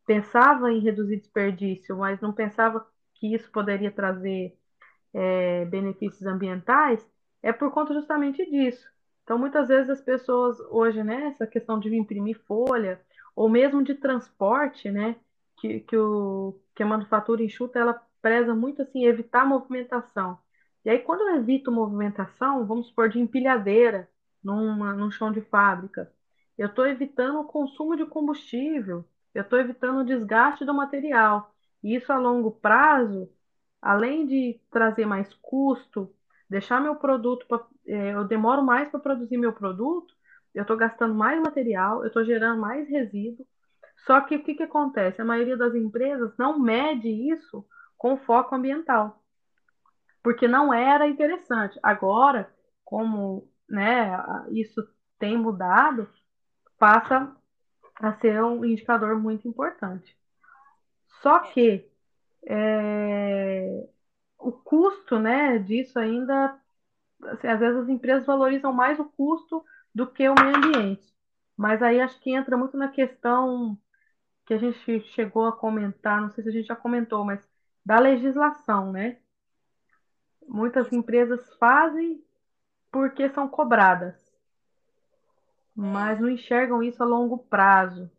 pensava 0.06 0.72
em 0.72 0.80
reduzir 0.80 1.18
desperdício, 1.18 1.98
mas 1.98 2.22
não 2.22 2.32
pensava 2.32 2.86
que 3.20 3.34
isso 3.34 3.50
poderia 3.52 3.92
trazer 3.92 4.58
é, 5.14 5.66
benefícios 5.66 6.26
ambientais, 6.26 7.06
é 7.42 7.52
por 7.54 7.72
conta 7.72 7.94
justamente 7.94 8.46
disso. 8.50 8.88
Então, 9.24 9.38
muitas 9.38 9.68
vezes 9.68 9.90
as 9.90 10.02
pessoas 10.02 10.60
hoje, 10.72 11.04
né, 11.04 11.28
essa 11.28 11.46
questão 11.48 11.80
de 11.80 11.94
imprimir 11.96 12.40
folha, 12.46 13.02
ou 13.36 13.50
mesmo 13.50 13.84
de 13.84 13.96
transporte, 13.96 14.90
né, 14.92 15.16
que, 15.58 15.82
que, 15.82 15.98
o, 15.98 16.60
que 16.76 16.84
a 16.84 16.86
manufatura 16.86 17.44
enxuta, 17.44 17.80
ela 17.80 18.02
preza 18.22 18.56
muito 18.56 18.82
assim, 18.82 19.06
evitar 19.06 19.46
movimentação. 19.46 20.40
E 20.86 20.90
aí, 20.90 21.00
quando 21.00 21.22
eu 21.22 21.36
evito 21.36 21.72
movimentação, 21.72 22.66
vamos 22.66 22.88
supor, 22.88 23.10
de 23.10 23.20
empilhadeira 23.20 24.10
numa, 24.44 24.94
num 24.94 25.12
chão 25.12 25.32
de 25.32 25.42
fábrica, 25.42 26.12
eu 26.58 26.68
estou 26.68 26.88
evitando 26.88 27.40
o 27.40 27.46
consumo 27.46 27.96
de 27.96 28.06
combustível, 28.06 29.06
eu 29.34 29.44
estou 29.44 29.60
evitando 29.60 30.00
o 30.00 30.06
desgaste 30.06 30.66
do 30.66 30.74
material. 30.74 31.54
E 31.84 31.96
isso 31.96 32.12
a 32.12 32.18
longo 32.18 32.52
prazo, 32.52 33.30
além 33.82 34.26
de 34.26 34.60
trazer 34.72 35.06
mais 35.06 35.34
custo, 35.36 36.14
deixar 36.50 36.82
meu 36.82 36.96
produto, 36.96 37.46
pra, 37.48 37.66
é, 37.86 38.14
eu 38.14 38.24
demoro 38.24 38.64
mais 38.64 38.90
para 38.90 39.00
produzir 39.00 39.38
meu 39.38 39.54
produto, 39.54 40.16
eu 40.54 40.64
estou 40.64 40.78
gastando 40.78 41.14
mais 41.14 41.40
material, 41.42 42.02
eu 42.02 42.08
estou 42.08 42.26
gerando 42.26 42.60
mais 42.60 42.88
resíduo. 42.90 43.46
Só 44.06 44.22
que 44.22 44.36
o 44.36 44.44
que, 44.44 44.56
que 44.56 44.64
acontece? 44.64 45.22
A 45.22 45.26
maioria 45.26 45.58
das 45.58 45.76
empresas 45.76 46.32
não 46.38 46.60
mede 46.60 47.10
isso 47.10 47.66
com 47.98 48.18
foco 48.18 48.56
ambiental, 48.56 49.24
porque 50.24 50.48
não 50.48 50.74
era 50.74 51.08
interessante. 51.08 51.80
Agora, 51.82 52.54
como 52.84 53.50
né, 53.70 54.12
isso 54.52 54.88
tem 55.20 55.38
mudado, 55.38 56.08
passa 56.78 57.36
a 57.96 58.14
ser 58.20 58.42
um 58.44 58.64
indicador 58.64 59.20
muito 59.20 59.48
importante. 59.48 60.16
Só 61.22 61.40
que 61.40 61.90
é, 62.46 63.88
o 64.38 64.52
custo 64.52 65.20
né, 65.20 65.60
disso 65.60 66.00
ainda, 66.00 66.60
assim, 67.24 67.48
às 67.48 67.60
vezes 67.60 67.78
as 67.84 67.90
empresas 67.90 68.26
valorizam 68.26 68.74
mais 68.74 69.00
o 69.00 69.06
custo 69.06 69.64
do 69.94 70.08
que 70.08 70.28
o 70.30 70.36
meio 70.36 70.56
ambiente. 70.58 71.14
Mas 71.56 71.82
aí 71.82 72.00
acho 72.00 72.20
que 72.22 72.32
entra 72.32 72.58
muito 72.58 72.78
na 72.78 72.88
questão 72.90 73.78
que 74.46 74.54
a 74.54 74.58
gente 74.58 75.02
chegou 75.14 75.46
a 75.46 75.58
comentar, 75.58 76.22
não 76.22 76.30
sei 76.32 76.44
se 76.44 76.50
a 76.50 76.54
gente 76.54 76.68
já 76.68 76.76
comentou, 76.76 77.24
mas 77.26 77.42
da 77.86 78.00
legislação, 78.00 78.92
né? 78.92 79.18
Muitas 80.48 80.92
empresas 80.94 81.54
fazem 81.56 82.24
porque 82.92 83.30
são 83.30 83.48
cobradas, 83.50 84.16
mas 85.76 86.20
não 86.20 86.30
enxergam 86.30 86.82
isso 86.82 87.04
a 87.04 87.06
longo 87.06 87.38
prazo. 87.38 88.10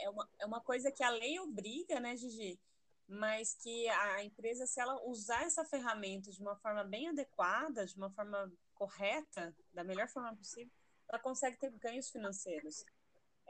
É 0.00 0.08
uma, 0.10 0.28
é 0.40 0.46
uma 0.46 0.60
coisa 0.60 0.90
que 0.90 1.02
a 1.02 1.10
lei 1.10 1.38
obriga, 1.40 2.00
né, 2.00 2.16
Gigi? 2.16 2.60
Mas 3.06 3.54
que 3.54 3.88
a 3.88 4.22
empresa, 4.22 4.66
se 4.66 4.80
ela 4.80 5.02
usar 5.06 5.42
essa 5.42 5.64
ferramenta 5.64 6.30
de 6.30 6.40
uma 6.40 6.56
forma 6.56 6.84
bem 6.84 7.08
adequada, 7.08 7.86
de 7.86 7.96
uma 7.96 8.10
forma 8.10 8.52
correta, 8.74 9.54
da 9.72 9.82
melhor 9.82 10.08
forma 10.08 10.36
possível, 10.36 10.72
ela 11.08 11.18
consegue 11.18 11.58
ter 11.58 11.70
ganhos 11.70 12.10
financeiros. 12.10 12.84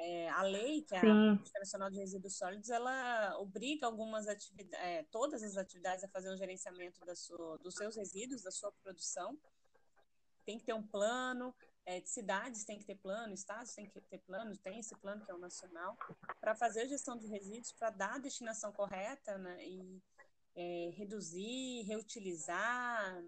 É, 0.01 0.29
a 0.29 0.43
lei, 0.43 0.83
que 0.83 0.95
é 0.95 0.99
a 0.99 1.03
Política 1.03 1.59
Nacional 1.59 1.91
de 1.91 1.99
Resíduos 1.99 2.37
Sólidos, 2.37 2.71
ela 2.71 3.37
obriga 3.41 3.85
algumas 3.85 4.29
atividades, 4.29 4.87
é, 4.87 5.03
todas 5.11 5.43
as 5.43 5.57
atividades 5.57 6.05
a 6.05 6.09
fazer 6.09 6.33
um 6.33 6.37
gerenciamento 6.37 7.01
sua, 7.17 7.59
dos 7.59 7.75
seus 7.75 7.97
resíduos, 7.97 8.43
da 8.43 8.53
sua 8.53 8.71
produção. 8.85 9.37
Tem 10.47 10.57
que 10.57 10.65
ter 10.65 10.73
um 10.73 10.87
plano, 10.87 11.53
é, 11.89 12.03
cidades 12.05 12.65
têm 12.65 12.79
que 12.79 12.85
ter 12.85 12.97
plano, 12.97 13.33
estados 13.33 13.75
têm 13.75 13.87
que 13.87 13.99
ter 13.99 14.19
plano, 14.19 14.55
tem 14.59 14.79
esse 14.79 14.95
plano 14.97 15.25
que 15.25 15.31
é 15.31 15.35
o 15.35 15.39
nacional, 15.39 15.97
para 16.39 16.55
fazer 16.55 16.83
a 16.83 16.87
gestão 16.87 17.17
de 17.17 17.27
resíduos, 17.27 17.73
para 17.73 17.89
dar 17.89 18.17
a 18.17 18.19
destinação 18.19 18.71
correta 18.71 19.39
né, 19.39 19.67
e 19.67 20.03
é, 20.55 20.91
reduzir, 20.95 21.85
reutilizar 21.85 23.25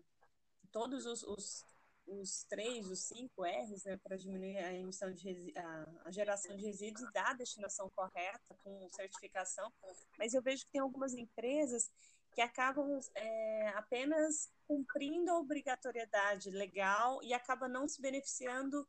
todos 0.70 1.06
os, 1.06 1.22
os, 1.22 1.64
os, 2.06 2.44
três, 2.44 2.86
os 2.86 3.00
cinco 3.00 3.44
R's, 3.44 3.82
né, 3.84 3.96
para 3.96 4.18
diminuir 4.18 4.58
a 4.58 4.74
emissão 4.74 5.10
de 5.10 5.54
a, 5.56 5.86
a, 6.04 6.10
geração 6.10 6.54
de 6.54 6.62
resíduos 6.62 7.08
e 7.08 7.12
dar 7.14 7.30
a 7.30 7.34
destinação 7.34 7.88
correta 7.96 8.54
com 8.62 8.90
certificação. 8.90 9.72
Mas 10.18 10.34
eu 10.34 10.42
vejo 10.42 10.66
que 10.66 10.72
tem 10.72 10.82
algumas 10.82 11.14
empresas 11.14 11.90
que 12.32 12.40
acabam 12.40 12.98
é, 13.14 13.68
apenas 13.76 14.50
cumprindo 14.66 15.30
a 15.30 15.38
obrigatoriedade 15.38 16.50
legal 16.50 17.22
e 17.22 17.34
acaba 17.34 17.68
não 17.68 17.88
se 17.88 18.00
beneficiando 18.00 18.86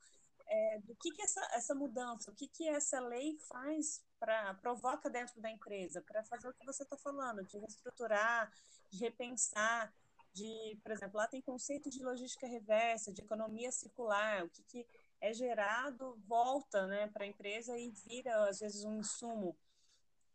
é, 0.47 0.79
do 0.79 0.95
que, 0.95 1.11
que 1.11 1.21
essa, 1.21 1.41
essa 1.53 1.73
mudança, 1.73 2.29
o 2.29 2.35
que, 2.35 2.47
que 2.47 2.67
essa 2.67 2.99
lei 2.99 3.37
faz 3.47 4.03
para 4.19 4.53
provoca 4.55 5.09
dentro 5.09 5.41
da 5.41 5.49
empresa, 5.49 6.01
para 6.01 6.23
fazer 6.25 6.47
o 6.47 6.53
que 6.53 6.65
você 6.65 6.83
está 6.83 6.97
falando, 6.97 7.43
de 7.43 7.57
reestruturar, 7.57 8.51
de 8.89 8.99
repensar, 8.99 9.93
de, 10.33 10.79
por 10.83 10.91
exemplo, 10.91 11.17
lá 11.17 11.27
tem 11.27 11.41
conceito 11.41 11.89
de 11.89 12.03
logística 12.03 12.47
reversa, 12.47 13.11
de 13.11 13.21
economia 13.21 13.71
circular, 13.71 14.43
o 14.43 14.49
que, 14.49 14.63
que 14.63 14.87
é 15.19 15.33
gerado 15.33 16.17
volta 16.27 16.85
né, 16.87 17.07
para 17.07 17.23
a 17.23 17.27
empresa 17.27 17.77
e 17.77 17.91
vira, 17.91 18.49
às 18.49 18.59
vezes, 18.59 18.83
um 18.83 18.99
insumo. 18.99 19.57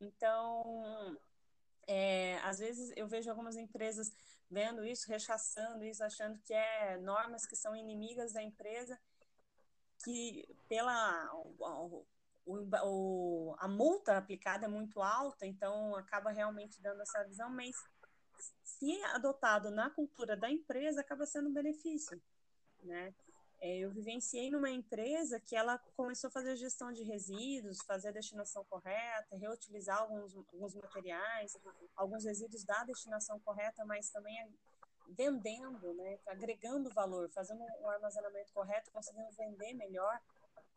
Então, 0.00 1.18
é, 1.86 2.38
às 2.38 2.58
vezes 2.58 2.92
eu 2.96 3.06
vejo 3.06 3.30
algumas 3.30 3.56
empresas 3.56 4.12
vendo 4.50 4.84
isso, 4.84 5.08
rechaçando 5.08 5.84
isso, 5.84 6.02
achando 6.04 6.38
que 6.40 6.54
é 6.54 6.96
normas 6.98 7.46
que 7.46 7.56
são 7.56 7.74
inimigas 7.74 8.32
da 8.32 8.42
empresa, 8.42 8.98
que 10.04 10.46
pela 10.68 11.30
o, 11.32 12.06
o, 12.46 13.56
a 13.58 13.66
multa 13.66 14.16
aplicada 14.16 14.66
é 14.66 14.68
muito 14.68 15.02
alta, 15.02 15.46
então 15.46 15.96
acaba 15.96 16.30
realmente 16.30 16.80
dando 16.80 17.02
essa 17.02 17.24
visão, 17.24 17.50
mas 17.50 17.74
se 18.62 19.02
adotado 19.06 19.70
na 19.70 19.90
cultura 19.90 20.36
da 20.36 20.50
empresa, 20.50 21.00
acaba 21.00 21.26
sendo 21.26 21.48
um 21.48 21.52
benefício, 21.52 22.20
né? 22.82 23.12
É, 23.66 23.78
eu 23.78 23.90
vivenciei 23.90 24.48
numa 24.48 24.70
empresa 24.70 25.40
que 25.40 25.56
ela 25.56 25.76
começou 25.96 26.28
a 26.28 26.30
fazer 26.30 26.54
gestão 26.54 26.92
de 26.92 27.02
resíduos, 27.02 27.82
fazer 27.84 28.08
a 28.08 28.12
destinação 28.12 28.64
correta, 28.66 29.36
reutilizar 29.36 29.98
alguns, 29.98 30.36
alguns 30.36 30.76
materiais, 30.76 31.58
alguns 31.96 32.24
resíduos 32.24 32.62
da 32.62 32.84
destinação 32.84 33.40
correta, 33.40 33.84
mas 33.84 34.08
também 34.10 34.36
vendendo, 35.08 35.94
né, 35.94 36.16
agregando 36.28 36.90
valor, 36.90 37.28
fazendo 37.30 37.60
um 37.80 37.88
armazenamento 37.88 38.52
correto, 38.52 38.92
conseguindo 38.92 39.32
vender 39.32 39.74
melhor, 39.74 40.20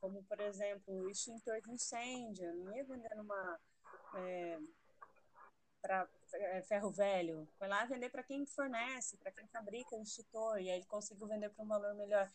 como, 0.02 0.24
por 0.24 0.40
exemplo, 0.40 1.08
extintor 1.12 1.62
de 1.62 1.72
incêndio, 1.72 2.52
não 2.56 2.76
ia 2.76 2.84
vender 2.84 3.16
numa... 3.16 3.60
É, 4.16 4.60
para 5.82 6.10
é, 6.34 6.62
ferro 6.64 6.92
velho, 6.92 7.48
foi 7.58 7.68
lá 7.68 7.86
vender 7.86 8.10
para 8.10 8.24
quem 8.24 8.46
fornece, 8.46 9.16
para 9.18 9.32
quem 9.32 9.48
fabrica 9.48 9.96
o 9.96 10.02
extintor, 10.02 10.60
e 10.60 10.70
aí 10.70 10.78
ele 10.78 10.86
conseguiu 10.86 11.28
vender 11.28 11.50
por 11.52 11.64
um 11.64 11.68
valor 11.68 11.94
melhor 11.94 12.30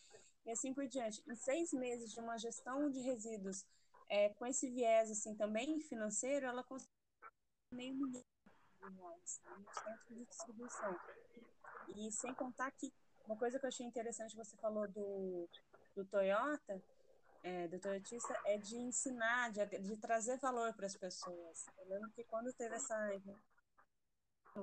e 0.45 0.51
assim 0.51 0.73
por 0.73 0.87
diante. 0.87 1.23
Em 1.27 1.35
seis 1.35 1.73
meses 1.73 2.13
de 2.13 2.21
uma 2.21 2.39
gestão 2.39 2.91
de 2.91 3.01
resíduos 3.01 3.65
é, 4.09 4.29
com 4.31 4.47
esse 4.47 4.71
viés 4.71 5.11
assim 5.11 5.35
também 5.35 5.81
financeiro, 5.81 6.47
ela 6.47 6.63
conseguiu 6.63 6.95
meio 7.73 7.95
milhão 7.95 8.23
de 8.83 8.95
reais 8.95 9.41
né, 9.45 9.57
no 9.59 9.73
centro 9.73 10.15
de 10.15 10.25
distribuição. 10.27 11.01
E 11.97 12.11
sem 12.13 12.35
contar 12.35 12.71
que 12.73 12.93
uma 13.27 13.37
coisa 13.37 13.59
que 13.59 13.65
eu 13.65 13.69
achei 13.69 13.87
interessante, 13.87 14.37
você 14.37 14.57
falou 14.59 14.87
do, 14.89 15.49
do 15.95 16.05
Toyota, 16.05 16.83
é, 17.43 17.69
do 17.69 17.79
Toyotista, 17.79 18.39
é 18.45 18.59
de 18.59 18.77
ensinar, 18.77 19.51
de, 19.51 19.67
de 19.79 19.97
trazer 19.97 20.39
valor 20.39 20.75
para 20.75 20.87
as 20.87 20.97
pessoas. 20.97 21.67
Eu 21.79 21.89
lembro 21.89 22.11
que 22.13 22.25
quando 22.25 22.53
teve 22.53 22.75
essa 22.75 22.97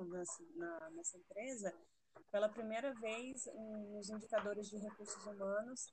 nessa, 0.00 0.42
na, 0.54 0.90
nessa 0.90 1.18
empresa, 1.18 1.74
pela 2.30 2.48
primeira 2.48 2.92
vez, 2.94 3.48
nos 3.90 4.08
indicadores 4.08 4.68
de 4.68 4.78
recursos 4.78 5.24
humanos, 5.26 5.92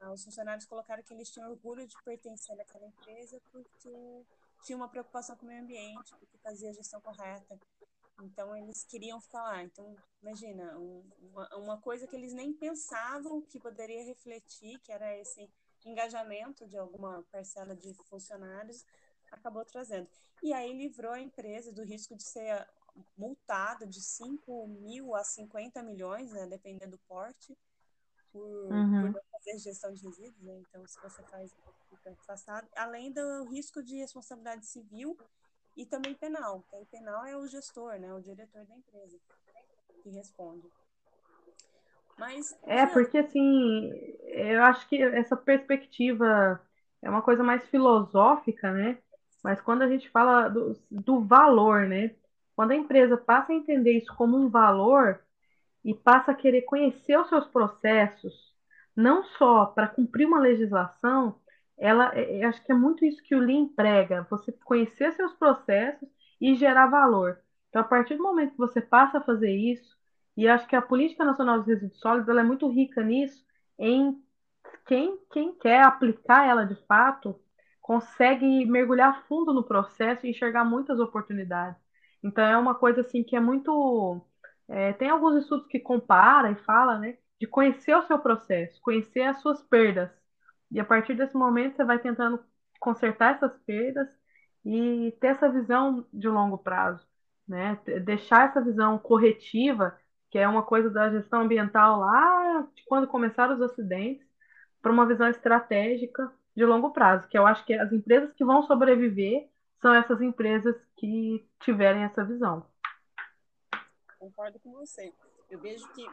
ah, 0.00 0.12
os 0.12 0.24
funcionários 0.24 0.66
colocaram 0.66 1.02
que 1.02 1.14
eles 1.14 1.30
tinham 1.30 1.50
orgulho 1.50 1.86
de 1.86 1.96
pertencer 2.04 2.60
àquela 2.60 2.86
empresa 2.86 3.40
porque 3.50 4.24
tinha 4.62 4.76
uma 4.76 4.88
preocupação 4.88 5.36
com 5.36 5.46
o 5.46 5.48
meio 5.48 5.62
ambiente, 5.62 6.14
porque 6.18 6.36
fazia 6.38 6.70
a 6.70 6.72
gestão 6.72 7.00
correta. 7.00 7.58
Então, 8.22 8.56
eles 8.56 8.84
queriam 8.84 9.20
ficar 9.20 9.42
lá. 9.42 9.62
Então, 9.62 9.94
imagina, 10.22 10.76
um, 10.78 11.04
uma, 11.20 11.56
uma 11.56 11.80
coisa 11.80 12.06
que 12.06 12.16
eles 12.16 12.32
nem 12.32 12.52
pensavam 12.52 13.42
que 13.42 13.60
poderia 13.60 14.04
refletir, 14.04 14.78
que 14.80 14.90
era 14.90 15.16
esse 15.16 15.50
engajamento 15.84 16.66
de 16.66 16.76
alguma 16.76 17.22
parcela 17.30 17.76
de 17.76 17.94
funcionários, 18.08 18.84
acabou 19.30 19.64
trazendo. 19.64 20.08
E 20.42 20.52
aí 20.52 20.72
livrou 20.72 21.12
a 21.12 21.20
empresa 21.20 21.72
do 21.72 21.84
risco 21.84 22.14
de 22.16 22.22
ser 22.22 22.66
multada 23.16 23.86
de 23.86 24.00
5 24.00 24.66
mil 24.66 25.14
a 25.14 25.24
50 25.24 25.82
milhões, 25.82 26.32
né, 26.32 26.46
dependendo 26.46 26.92
do 26.92 26.98
porte, 27.08 27.56
por, 28.32 28.42
uhum. 28.42 29.02
por 29.02 29.10
não 29.12 29.20
fazer 29.32 29.58
gestão 29.58 29.92
de 29.92 30.04
resíduos. 30.04 30.42
Né? 30.42 30.62
Então, 30.68 30.86
se 30.86 31.00
você 31.00 31.22
faz, 31.24 31.54
fica 31.90 32.10
afastado. 32.10 32.68
Além 32.76 33.12
do 33.12 33.44
risco 33.44 33.82
de 33.82 33.96
responsabilidade 33.96 34.66
civil 34.66 35.16
e 35.76 35.84
também 35.84 36.14
penal. 36.14 36.62
Que 36.68 36.76
aí 36.76 36.86
penal 36.86 37.24
é 37.24 37.36
o 37.36 37.46
gestor, 37.46 37.98
né, 37.98 38.12
o 38.12 38.20
diretor 38.20 38.64
da 38.64 38.74
empresa 38.74 39.18
que 40.02 40.10
responde. 40.10 40.68
Mas, 42.18 42.56
é, 42.62 42.86
porque 42.86 43.18
assim, 43.18 43.90
eu 44.24 44.62
acho 44.62 44.88
que 44.88 45.02
essa 45.02 45.36
perspectiva 45.36 46.60
é 47.02 47.10
uma 47.10 47.20
coisa 47.20 47.42
mais 47.42 47.62
filosófica, 47.68 48.72
né? 48.72 48.98
Mas 49.44 49.60
quando 49.60 49.82
a 49.82 49.88
gente 49.88 50.08
fala 50.08 50.48
do, 50.48 50.72
do 50.90 51.20
valor, 51.20 51.86
né? 51.86 52.14
Quando 52.56 52.72
a 52.72 52.76
empresa 52.76 53.18
passa 53.18 53.52
a 53.52 53.54
entender 53.54 53.92
isso 53.92 54.14
como 54.16 54.36
um 54.36 54.48
valor 54.48 55.20
e 55.84 55.94
passa 55.94 56.32
a 56.32 56.34
querer 56.34 56.62
conhecer 56.62 57.18
os 57.18 57.28
seus 57.28 57.46
processos, 57.46 58.32
não 58.96 59.22
só 59.24 59.66
para 59.66 59.88
cumprir 59.88 60.26
uma 60.26 60.40
legislação, 60.40 61.38
ela, 61.78 62.12
é, 62.14 62.42
eu 62.42 62.48
acho 62.48 62.64
que 62.64 62.72
é 62.72 62.74
muito 62.74 63.04
isso 63.04 63.22
que 63.22 63.34
o 63.34 63.38
Lean 63.40 63.68
prega, 63.68 64.26
você 64.30 64.50
conhecer 64.64 65.12
seus 65.12 65.34
processos 65.34 66.08
e 66.40 66.54
gerar 66.56 66.86
valor. 66.86 67.38
Então, 67.68 67.82
a 67.82 67.84
partir 67.84 68.16
do 68.16 68.22
momento 68.22 68.52
que 68.52 68.58
você 68.58 68.80
passa 68.80 69.18
a 69.18 69.22
fazer 69.22 69.54
isso, 69.54 69.94
e 70.36 70.48
acho 70.48 70.66
que 70.66 70.76
a 70.76 70.82
Política 70.82 71.24
Nacional 71.24 71.58
dos 71.58 71.66
Resíduos 71.66 72.00
Sólidos 72.00 72.28
ela 72.28 72.40
é 72.40 72.44
muito 72.44 72.68
rica 72.70 73.02
nisso, 73.02 73.44
em 73.78 74.18
quem, 74.86 75.18
quem 75.30 75.54
quer 75.58 75.82
aplicar 75.82 76.46
ela 76.46 76.64
de 76.64 76.76
fato 76.86 77.38
consegue 77.82 78.64
mergulhar 78.66 79.24
fundo 79.28 79.52
no 79.52 79.62
processo 79.62 80.26
e 80.26 80.30
enxergar 80.30 80.64
muitas 80.64 80.98
oportunidades. 80.98 81.85
Então 82.26 82.44
é 82.44 82.56
uma 82.58 82.74
coisa 82.74 83.02
assim 83.02 83.22
que 83.24 83.36
é 83.36 83.40
muito. 83.40 84.20
É, 84.68 84.92
tem 84.94 85.10
alguns 85.10 85.36
estudos 85.42 85.66
que 85.68 85.78
compara 85.80 86.50
e 86.50 86.56
fala, 86.56 86.98
né, 86.98 87.18
de 87.40 87.46
conhecer 87.46 87.94
o 87.96 88.02
seu 88.06 88.18
processo, 88.18 88.80
conhecer 88.82 89.22
as 89.22 89.40
suas 89.40 89.62
perdas. 89.62 90.10
E 90.70 90.80
a 90.80 90.84
partir 90.84 91.14
desse 91.14 91.36
momento 91.36 91.76
você 91.76 91.84
vai 91.84 91.98
tentando 91.98 92.42
consertar 92.80 93.36
essas 93.36 93.56
perdas 93.64 94.08
e 94.64 95.16
ter 95.20 95.28
essa 95.28 95.48
visão 95.50 96.06
de 96.12 96.28
longo 96.28 96.58
prazo, 96.58 97.06
né? 97.48 97.78
Deixar 98.04 98.48
essa 98.48 98.60
visão 98.60 98.98
corretiva 98.98 99.96
que 100.30 100.38
é 100.38 100.48
uma 100.48 100.62
coisa 100.62 100.90
da 100.90 101.10
gestão 101.10 101.42
ambiental 101.42 102.00
lá 102.00 102.68
de 102.74 102.84
quando 102.86 103.06
começaram 103.06 103.54
os 103.54 103.62
acidentes, 103.62 104.26
para 104.82 104.92
uma 104.92 105.06
visão 105.06 105.28
estratégica 105.28 106.30
de 106.54 106.64
longo 106.64 106.92
prazo, 106.92 107.28
que 107.28 107.38
eu 107.38 107.46
acho 107.46 107.64
que 107.64 107.74
as 107.74 107.92
empresas 107.92 108.32
que 108.32 108.44
vão 108.44 108.62
sobreviver 108.62 109.48
são 109.80 109.94
essas 109.94 110.20
empresas 110.20 110.74
que 110.96 111.48
tiverem 111.60 112.02
essa 112.02 112.24
visão. 112.24 112.66
Concordo 114.18 114.58
com 114.60 114.72
você. 114.72 115.12
Eu 115.50 115.60
vejo 115.60 115.86
que 115.92 116.04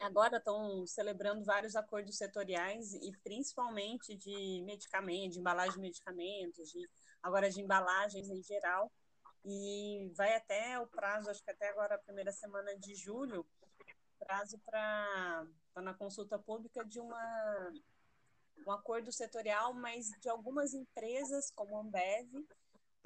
agora 0.00 0.38
estão 0.38 0.86
celebrando 0.86 1.44
vários 1.44 1.76
acordos 1.76 2.16
setoriais 2.16 2.94
e 2.94 3.12
principalmente 3.22 4.16
de 4.16 4.62
medicamentos, 4.64 5.34
de 5.34 5.40
embalagem 5.40 5.74
de 5.74 5.80
medicamentos, 5.80 6.70
de, 6.70 6.88
agora 7.22 7.50
de 7.50 7.60
embalagens 7.60 8.28
em 8.28 8.42
geral, 8.42 8.90
e 9.44 10.12
vai 10.16 10.34
até 10.34 10.78
o 10.80 10.86
prazo, 10.88 11.30
acho 11.30 11.42
que 11.42 11.50
até 11.50 11.68
agora, 11.68 11.94
a 11.94 11.98
primeira 11.98 12.32
semana 12.32 12.76
de 12.76 12.96
julho, 12.96 13.46
prazo 14.18 14.58
para 14.58 15.46
na 15.76 15.94
consulta 15.94 16.36
pública 16.38 16.84
de 16.84 16.98
uma, 16.98 17.72
um 18.66 18.72
acordo 18.72 19.12
setorial, 19.12 19.72
mas 19.72 20.10
de 20.20 20.28
algumas 20.28 20.74
empresas, 20.74 21.50
como 21.54 21.76
a 21.76 21.80
Ambev, 21.80 22.44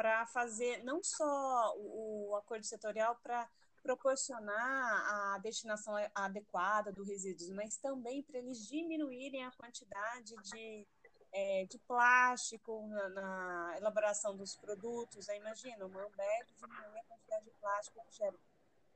para 0.01 0.27
fazer 0.29 0.83
não 0.83 1.05
só 1.05 1.75
o, 1.77 2.31
o 2.31 2.37
acordo 2.37 2.65
setorial 2.65 3.15
para 3.23 3.47
proporcionar 3.83 5.35
a 5.35 5.39
destinação 5.43 5.95
adequada 6.15 6.91
dos 6.91 7.07
resíduos, 7.07 7.51
mas 7.51 7.77
também 7.77 8.23
para 8.23 8.39
eles 8.39 8.67
diminuírem 8.67 9.45
a 9.45 9.51
quantidade 9.51 10.35
de 10.43 10.87
é, 11.33 11.67
de 11.67 11.79
plástico 11.81 12.89
na, 12.89 13.09
na, 13.11 13.75
elaboração 13.77 14.35
dos 14.35 14.57
produtos. 14.57 15.29
Aí 15.29 15.39
imagina, 15.39 15.85
uma 15.85 16.01
Ambev 16.01 16.47
diminuir 16.57 16.99
a 16.99 17.05
quantidade 17.05 17.45
de 17.45 17.51
plástico 17.61 18.03
que 18.09 18.17
gera. 18.17 18.37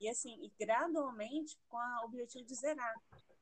E 0.00 0.08
assim, 0.08 0.42
e 0.42 0.50
gradualmente 0.58 1.58
com 1.68 1.76
o 1.76 2.04
objetivo 2.06 2.46
de 2.46 2.54
zerar. 2.54 2.94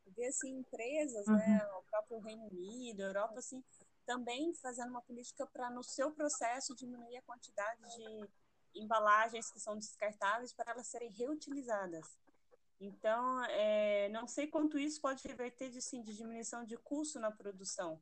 Porque 0.04 0.24
assim, 0.24 0.58
empresas, 0.58 1.26
né, 1.26 1.32
uhum. 1.32 1.38
né, 1.38 1.66
o 1.78 1.82
próprio 1.84 2.18
Reino 2.18 2.44
Unido, 2.48 3.02
a 3.02 3.06
Europa, 3.06 3.38
assim, 3.38 3.62
também 4.06 4.54
fazendo 4.54 4.90
uma 4.90 5.02
política 5.02 5.46
para, 5.46 5.70
no 5.70 5.82
seu 5.82 6.10
processo, 6.12 6.74
diminuir 6.74 7.16
a 7.16 7.22
quantidade 7.22 7.80
de 7.96 8.30
embalagens 8.74 9.50
que 9.50 9.60
são 9.60 9.76
descartáveis 9.76 10.52
para 10.52 10.72
elas 10.72 10.88
serem 10.88 11.10
reutilizadas. 11.10 12.06
Então, 12.80 13.44
é, 13.44 14.08
não 14.08 14.26
sei 14.26 14.46
quanto 14.48 14.78
isso 14.78 15.00
pode 15.00 15.26
reverter 15.26 15.70
de, 15.70 15.78
assim, 15.78 16.02
de 16.02 16.16
diminuição 16.16 16.64
de 16.64 16.76
custo 16.76 17.20
na 17.20 17.30
produção, 17.30 18.00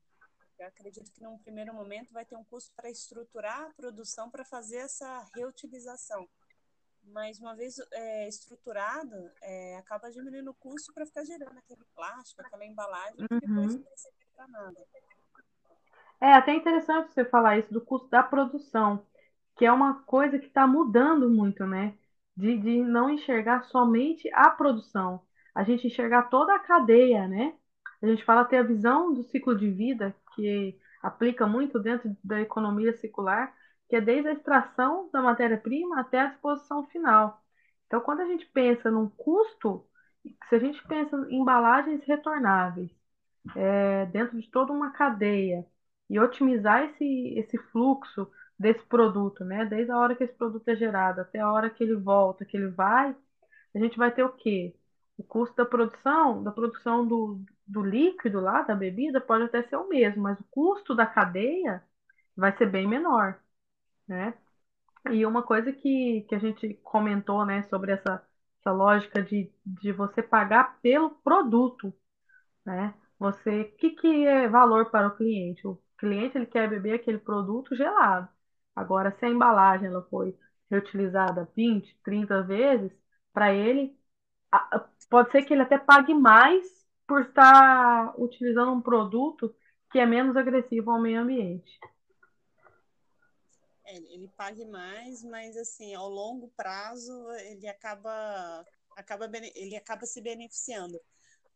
eu 0.61 0.69
acredito 0.69 1.11
que 1.11 1.23
num 1.23 1.39
primeiro 1.39 1.73
momento 1.73 2.13
vai 2.13 2.25
ter 2.25 2.37
um 2.37 2.45
custo 2.45 2.71
para 2.77 2.91
estruturar 2.91 3.63
a 3.63 3.73
produção 3.73 4.31
para 4.31 4.45
fazer 4.45 4.77
essa 4.77 5.27
reutilização. 5.35 6.29
Mas 7.03 7.41
uma 7.41 7.57
vez 7.57 7.77
é, 7.93 8.29
estruturado, 8.29 9.17
é, 9.41 9.79
acaba 9.79 10.11
diminuindo 10.11 10.51
o 10.51 10.55
custo 10.55 10.93
para 10.93 11.07
ficar 11.07 11.25
gerando 11.25 11.57
aquele 11.57 11.83
plástico, 11.95 12.43
aquela 12.43 12.67
embalagem 12.67 13.27
que 13.27 13.41
depois 13.41 13.75
uhum. 13.75 13.81
não 13.81 13.97
servir 13.97 14.29
para 14.35 14.49
nada. 14.49 14.87
É 16.21 16.33
até 16.35 16.55
interessante 16.55 17.13
você 17.13 17.25
falar 17.25 17.59
isso 17.59 17.73
do 17.73 17.81
custo 17.81 18.09
da 18.11 18.23
produção, 18.23 19.07
que 19.57 19.65
é 19.65 19.73
uma 19.73 20.03
coisa 20.05 20.39
que 20.39 20.47
está 20.47 20.67
mudando 20.67 21.29
muito, 21.31 21.67
né? 21.67 21.95
De, 22.37 22.59
de 22.59 22.83
não 22.83 23.11
enxergar 23.11 23.63
somente 23.65 24.31
a 24.35 24.51
produção, 24.51 25.23
a 25.55 25.63
gente 25.65 25.87
enxergar 25.87 26.25
toda 26.31 26.55
a 26.55 26.59
cadeia, 26.59 27.27
né? 27.29 27.55
A 28.03 28.07
gente 28.07 28.25
fala 28.25 28.45
ter 28.45 28.59
a 28.59 28.63
visão 28.63 29.13
do 29.13 29.23
ciclo 29.25 29.57
de 29.57 29.71
vida, 29.71 30.15
que 30.35 30.79
aplica 31.03 31.47
muito 31.47 31.79
dentro 31.79 32.17
da 32.25 32.41
economia 32.41 32.93
circular, 32.99 33.55
que 33.89 33.97
é 33.97 34.01
desde 34.01 34.29
a 34.29 34.33
extração 34.33 35.11
da 35.13 35.21
matéria-prima 35.23 36.01
até 36.01 36.21
a 36.21 36.27
disposição 36.27 36.87
final. 36.89 37.43
Então, 37.87 38.01
quando 38.01 38.21
a 38.21 38.27
gente 38.27 38.47
pensa 38.47 38.91
num 38.91 39.09
custo, 39.11 39.87
se 40.49 40.55
a 40.55 40.59
gente 40.59 40.83
pensa 40.87 41.17
em 41.31 41.41
embalagens 41.41 42.03
retornáveis, 42.05 42.91
é, 43.57 44.07
dentro 44.07 44.41
de 44.41 44.51
toda 44.51 44.73
uma 44.73 44.91
cadeia, 44.93 45.67
e 46.11 46.18
otimizar 46.20 46.85
esse, 46.85 47.38
esse 47.38 47.57
fluxo 47.73 48.31
desse 48.59 48.85
produto, 48.87 49.44
né? 49.44 49.64
Desde 49.64 49.92
a 49.92 49.99
hora 49.99 50.14
que 50.16 50.25
esse 50.25 50.35
produto 50.35 50.68
é 50.68 50.77
gerado 50.77 51.20
até 51.20 51.38
a 51.40 51.51
hora 51.51 51.70
que 51.70 51.85
ele 51.85 51.96
volta, 51.96 52.44
que 52.44 52.57
ele 52.57 52.68
vai, 52.68 53.16
a 53.75 53.79
gente 53.79 53.96
vai 53.96 54.11
ter 54.12 54.25
o 54.25 54.33
quê? 54.33 54.75
O 55.16 55.23
custo 55.23 55.57
da 55.57 55.64
produção, 55.64 56.42
da 56.42 56.51
produção 56.53 57.07
do, 57.07 57.42
do 57.66 57.83
líquido 57.83 58.40
lá, 58.40 58.62
da 58.62 58.75
bebida, 58.75 59.20
pode 59.20 59.44
até 59.44 59.62
ser 59.64 59.77
o 59.77 59.88
mesmo, 59.88 60.23
mas 60.23 60.38
o 60.40 60.44
custo 60.51 60.94
da 60.94 61.07
cadeia 61.07 61.83
vai 62.37 62.57
ser 62.57 62.66
bem 62.70 62.87
menor, 62.88 63.40
né? 64.09 64.35
E 65.11 65.25
uma 65.27 65.42
coisa 65.42 65.73
que, 65.73 66.23
que 66.29 66.35
a 66.35 66.38
gente 66.38 66.75
comentou, 66.85 67.46
né, 67.46 67.62
sobre 67.64 67.92
essa, 67.92 68.23
essa 68.61 68.73
lógica 68.73 69.23
de, 69.23 69.53
de 69.64 69.92
você 69.92 70.23
pagar 70.23 70.79
pelo 70.81 71.11
produto, 71.11 71.92
né? 72.64 72.94
Você, 73.18 73.62
o 73.62 73.77
que, 73.77 73.90
que 73.90 74.27
é 74.27 74.49
valor 74.49 74.90
para 74.90 75.09
o 75.09 75.16
cliente? 75.16 75.66
O 75.66 75.79
cliente 76.01 76.37
ele 76.37 76.47
quer 76.47 76.69
beber 76.69 76.95
aquele 76.95 77.19
produto 77.19 77.77
gelado. 77.77 78.29
Agora, 78.75 79.15
se 79.19 79.25
a 79.27 79.29
embalagem 79.29 79.87
ela 79.89 80.03
foi 80.11 80.37
reutilizada 80.71 81.49
20, 81.55 81.97
30 82.03 82.43
vezes, 82.43 82.91
para 83.33 83.53
ele 83.53 83.97
pode 85.09 85.31
ser 85.31 85.43
que 85.45 85.53
ele 85.53 85.63
até 85.63 85.79
pague 85.79 86.15
mais 86.15 86.65
por 87.07 87.23
estar 87.23 88.15
utilizando 88.19 88.73
um 88.73 88.81
produto 88.81 89.55
que 89.91 89.99
é 89.99 90.07
menos 90.07 90.37
agressivo 90.37 90.91
ao 90.91 91.01
meio 91.01 91.21
ambiente. 91.21 91.71
É, 93.85 93.97
ele 93.97 94.29
pague 94.37 94.65
mais, 94.65 95.23
mas 95.25 95.57
assim, 95.57 95.95
ao 95.95 96.09
longo 96.09 96.49
prazo 96.57 97.13
ele 97.33 97.67
acaba, 97.67 98.65
acaba 98.97 99.29
ele 99.55 99.77
acaba 99.77 100.07
se 100.07 100.21
beneficiando. 100.21 100.99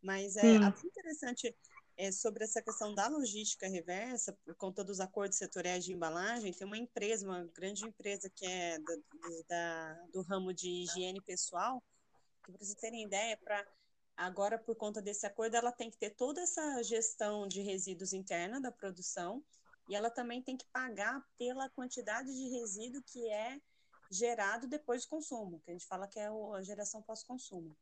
Mas 0.02 0.36
é 0.36 0.56
Sim. 0.56 0.64
até 0.64 0.86
interessante 0.86 1.56
é, 1.96 2.10
sobre 2.10 2.44
essa 2.44 2.62
questão 2.62 2.94
da 2.94 3.08
logística 3.08 3.68
reversa, 3.68 4.36
por 4.44 4.54
conta 4.56 4.82
dos 4.82 5.00
acordos 5.00 5.38
setoriais 5.38 5.84
de 5.84 5.92
embalagem, 5.92 6.52
tem 6.52 6.66
uma 6.66 6.78
empresa, 6.78 7.26
uma 7.26 7.44
grande 7.54 7.86
empresa 7.86 8.30
que 8.34 8.46
é 8.46 8.78
da, 8.78 8.94
da 9.48 9.94
do 10.12 10.22
ramo 10.22 10.52
de 10.52 10.68
higiene 10.68 11.20
pessoal, 11.20 11.82
que 12.42 12.52
para 12.52 12.58
vocês 12.58 12.74
terem 12.74 13.04
ideia, 13.04 13.36
para 13.36 13.64
Agora, 14.16 14.56
por 14.56 14.76
conta 14.76 15.02
desse 15.02 15.26
acordo, 15.26 15.56
ela 15.56 15.72
tem 15.72 15.90
que 15.90 15.98
ter 15.98 16.10
toda 16.10 16.40
essa 16.40 16.82
gestão 16.84 17.48
de 17.48 17.60
resíduos 17.62 18.12
interna 18.12 18.60
da 18.60 18.70
produção 18.70 19.42
e 19.88 19.96
ela 19.96 20.08
também 20.08 20.40
tem 20.40 20.56
que 20.56 20.66
pagar 20.72 21.20
pela 21.36 21.68
quantidade 21.70 22.32
de 22.32 22.48
resíduo 22.48 23.02
que 23.02 23.28
é 23.28 23.58
gerado 24.10 24.68
depois 24.68 25.04
do 25.04 25.08
consumo, 25.08 25.60
que 25.64 25.70
a 25.70 25.74
gente 25.74 25.86
fala 25.86 26.06
que 26.06 26.20
é 26.20 26.28
a 26.28 26.62
geração 26.62 27.02
pós-consumo. 27.02 27.76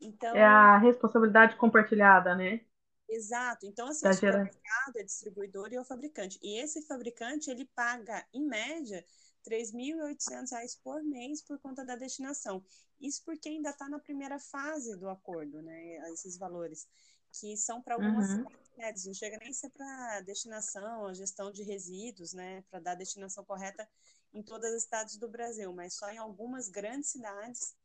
Então, 0.00 0.36
é 0.36 0.44
a 0.44 0.78
responsabilidade 0.78 1.56
compartilhada, 1.56 2.34
né? 2.34 2.60
Exato. 3.08 3.66
Então, 3.66 3.88
assim, 3.88 4.04
da 4.04 4.10
o 4.10 4.14
supermercado 4.14 4.96
é 4.96 5.02
distribuidor 5.02 5.72
e 5.72 5.76
é 5.76 5.80
o 5.80 5.84
fabricante. 5.84 6.38
E 6.42 6.58
esse 6.58 6.82
fabricante, 6.82 7.50
ele 7.50 7.64
paga, 7.64 8.26
em 8.32 8.44
média, 8.44 9.04
R$ 9.44 9.50
3.800 9.50 10.76
por 10.82 11.02
mês 11.04 11.40
por 11.42 11.58
conta 11.60 11.84
da 11.84 11.94
destinação. 11.94 12.64
Isso 13.00 13.22
porque 13.24 13.48
ainda 13.48 13.70
está 13.70 13.88
na 13.88 13.98
primeira 13.98 14.38
fase 14.38 14.96
do 14.96 15.08
acordo, 15.08 15.62
né? 15.62 16.10
Esses 16.12 16.36
valores, 16.36 16.88
que 17.32 17.56
são 17.56 17.80
para 17.80 17.94
algumas 17.94 18.30
uhum. 18.30 18.46
cidades, 18.74 19.06
não 19.06 19.14
chega 19.14 19.38
nem 19.38 19.50
a 19.50 19.54
ser 19.54 19.70
para 19.70 20.20
destinação, 20.22 21.06
a 21.06 21.14
gestão 21.14 21.52
de 21.52 21.62
resíduos, 21.62 22.32
né? 22.32 22.62
Para 22.70 22.80
dar 22.80 22.92
a 22.92 22.96
destinação 22.96 23.44
correta 23.44 23.88
em 24.32 24.42
todas 24.42 24.72
as 24.74 24.82
cidades 24.82 25.16
do 25.16 25.28
Brasil, 25.28 25.72
mas 25.72 25.94
só 25.94 26.10
em 26.10 26.18
algumas 26.18 26.68
grandes 26.68 27.10
cidades, 27.10 27.76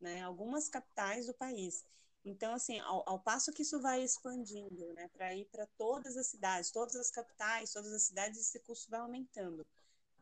né? 0.00 0.22
Algumas 0.22 0.68
capitais 0.68 1.26
do 1.26 1.34
país. 1.34 1.84
Então, 2.24 2.54
assim, 2.54 2.78
ao, 2.80 3.02
ao, 3.06 3.18
passo 3.18 3.52
que 3.52 3.62
isso 3.62 3.80
vai 3.80 4.02
expandindo, 4.02 4.92
né, 4.94 5.08
para 5.12 5.34
ir 5.34 5.44
para 5.46 5.66
todas 5.76 6.16
as 6.16 6.28
cidades, 6.28 6.70
todas 6.70 6.94
as 6.94 7.10
capitais, 7.10 7.72
todas 7.72 7.92
as 7.92 8.02
cidades, 8.02 8.40
esse 8.40 8.60
custo 8.60 8.90
vai 8.90 9.00
aumentando. 9.00 9.66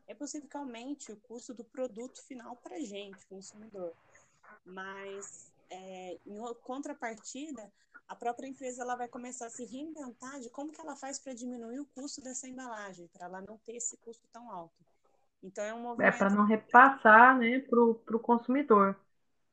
É 0.07 0.15
possível 0.15 0.49
que 0.49 0.57
aumente 0.57 1.11
o 1.11 1.17
custo 1.17 1.53
do 1.53 1.63
produto 1.63 2.21
final 2.23 2.55
para 2.55 2.77
a 2.77 2.79
gente, 2.79 3.25
consumidor. 3.27 3.93
Mas, 4.65 5.51
é, 5.69 6.17
em 6.25 6.37
contrapartida, 6.63 7.71
a 8.07 8.15
própria 8.15 8.47
empresa 8.47 8.81
ela 8.81 8.95
vai 8.95 9.07
começar 9.07 9.45
a 9.45 9.49
se 9.51 9.63
reinventar 9.63 10.39
de 10.39 10.49
como 10.49 10.71
que 10.71 10.81
ela 10.81 10.95
faz 10.95 11.19
para 11.19 11.33
diminuir 11.33 11.79
o 11.79 11.85
custo 11.85 12.19
dessa 12.19 12.47
embalagem, 12.47 13.07
para 13.13 13.25
ela 13.25 13.41
não 13.41 13.57
ter 13.59 13.75
esse 13.75 13.95
custo 13.97 14.27
tão 14.33 14.51
alto. 14.51 14.75
Então, 15.43 15.63
é 15.63 15.73
um 15.73 15.79
é 15.79 15.81
movimento... 15.81 16.15
É 16.15 16.17
para 16.17 16.29
não 16.29 16.45
repassar 16.45 17.37
né, 17.37 17.59
para 17.59 17.79
o 17.79 18.19
consumidor. 18.19 18.99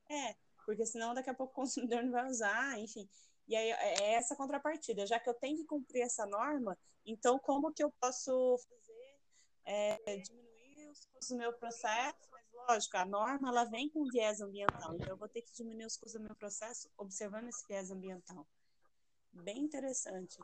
É, 0.09 0.35
porque 0.69 0.85
senão 0.85 1.15
daqui 1.15 1.31
a 1.31 1.33
pouco 1.33 1.51
o 1.51 1.55
consumidor 1.55 2.03
não 2.03 2.11
vai 2.11 2.27
usar, 2.27 2.77
enfim. 2.77 3.09
E 3.47 3.55
aí 3.55 3.71
é 3.71 4.13
essa 4.13 4.35
contrapartida, 4.35 5.07
já 5.07 5.19
que 5.19 5.27
eu 5.27 5.33
tenho 5.33 5.57
que 5.57 5.65
cumprir 5.65 6.03
essa 6.03 6.27
norma, 6.27 6.77
então 7.03 7.39
como 7.39 7.73
que 7.73 7.83
eu 7.83 7.91
posso 7.99 8.55
fazer 8.59 9.17
é, 9.65 10.17
diminuir 10.17 10.91
os 10.91 11.05
custos 11.05 11.29
do 11.29 11.37
meu 11.37 11.51
processo? 11.53 12.29
Mas 12.31 12.43
lógico, 12.69 12.97
a 12.97 13.05
norma 13.05 13.49
ela 13.49 13.63
vem 13.63 13.89
com 13.89 14.05
viés 14.11 14.41
ambiental, 14.41 14.93
então 14.93 15.07
eu 15.07 15.17
vou 15.17 15.27
ter 15.27 15.41
que 15.41 15.51
diminuir 15.51 15.87
os 15.87 15.97
custos 15.97 16.21
do 16.21 16.27
meu 16.27 16.35
processo 16.35 16.87
observando 16.95 17.47
esse 17.47 17.67
viés 17.67 17.89
ambiental. 17.89 18.45
Bem 19.33 19.63
interessante. 19.63 20.37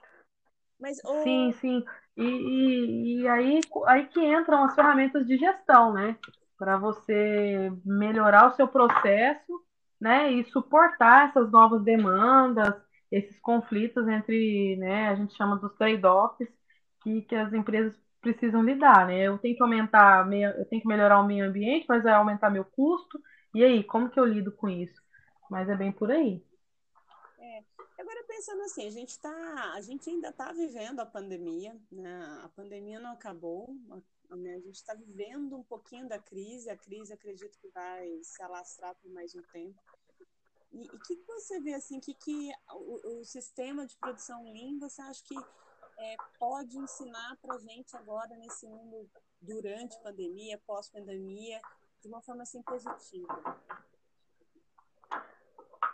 Mas. 0.80 0.98
Sim, 1.22 1.54
sim. 1.62 1.86
E, 2.18 2.24
e, 2.24 3.22
e, 3.22 3.28
aí, 3.28 3.60
aí 3.86 4.08
que 4.08 4.26
entram 4.26 4.64
as 4.64 4.74
ferramentas 4.74 5.28
de 5.28 5.38
gestão, 5.38 5.94
né? 5.94 6.18
Para 6.58 6.78
você 6.78 7.72
melhorar 7.86 8.48
o 8.48 8.56
seu 8.56 8.68
processo 8.68 9.65
né, 10.00 10.32
e 10.32 10.44
suportar 10.46 11.30
essas 11.30 11.52
novas 11.52 11.84
demandas, 11.84 12.76
esses 13.12 13.40
conflitos 13.40 14.08
entre, 14.08 14.76
né, 14.78 15.10
a 15.10 15.16
gente 15.16 15.36
chama 15.36 15.58
dos 15.58 15.74
trade-offs 15.76 16.50
que, 17.02 17.22
que 17.22 17.36
as 17.36 17.54
empresas 17.54 17.96
precisam 18.26 18.64
lidar, 18.64 19.06
né? 19.06 19.22
Eu 19.22 19.38
tenho 19.38 19.56
que 19.56 19.62
aumentar, 19.62 20.28
eu 20.34 20.66
tenho 20.66 20.82
que 20.82 20.88
melhorar 20.88 21.20
o 21.20 21.28
meio 21.28 21.46
ambiente, 21.46 21.86
mas 21.88 22.04
vai 22.04 22.14
aumentar 22.14 22.50
meu 22.50 22.66
custo. 22.66 23.22
E 23.54 23.64
aí, 23.64 23.84
como 23.84 24.10
que 24.10 24.20
eu 24.20 24.26
lido 24.26 24.52
com 24.52 24.68
isso? 24.68 25.00
Mas 25.50 25.70
é 25.70 25.76
bem 25.76 25.92
por 25.92 26.10
aí. 26.10 26.44
É. 27.38 27.64
Agora 28.00 28.26
pensando 28.28 28.62
assim, 28.64 28.88
a 28.88 28.90
gente 28.90 29.20
tá, 29.20 29.74
a 29.76 29.82
gente 29.82 30.10
ainda 30.10 30.30
está 30.30 30.52
vivendo 30.52 31.00
a 31.00 31.06
pandemia, 31.06 31.76
né? 31.92 32.40
A 32.44 32.50
pandemia 32.50 33.00
não 33.00 33.12
acabou, 33.12 33.70
né? 34.32 34.56
A 34.56 34.60
gente 34.60 34.76
está 34.76 34.94
vivendo 34.94 35.56
um 35.56 35.64
pouquinho 35.64 36.08
da 36.08 36.18
crise, 36.18 36.70
a 36.70 36.78
crise 36.78 37.14
acredito 37.14 37.58
que 37.60 37.68
vai 37.70 38.20
se 38.24 38.42
alastrar 38.42 38.96
por 38.96 39.12
mais 39.12 39.36
um 39.36 39.42
tempo. 39.52 39.80
E 40.72 40.88
o 40.90 41.00
que, 41.00 41.16
que 41.16 41.26
você 41.28 41.60
vê 41.62 41.74
assim, 41.74 42.00
que, 42.00 42.14
que 42.14 42.52
o, 42.74 43.20
o, 43.20 43.26
sistema 43.26 43.86
de 43.86 43.96
produção 43.98 44.44
Lean 44.44 44.78
você 44.80 45.02
acha 45.02 45.24
que 45.24 45.36
é, 45.98 46.18
pode 46.38 46.78
ensinar 46.78 47.38
para 47.42 47.56
a 47.56 47.60
gente 47.60 47.96
agora 47.96 48.36
nesse 48.38 48.68
mundo 48.68 49.10
durante 49.42 50.02
pandemia, 50.02 50.62
pós-pandemia, 50.66 51.62
de 52.02 52.08
uma 52.08 52.22
forma 52.22 52.44
assim 52.44 52.62
positiva? 52.62 53.62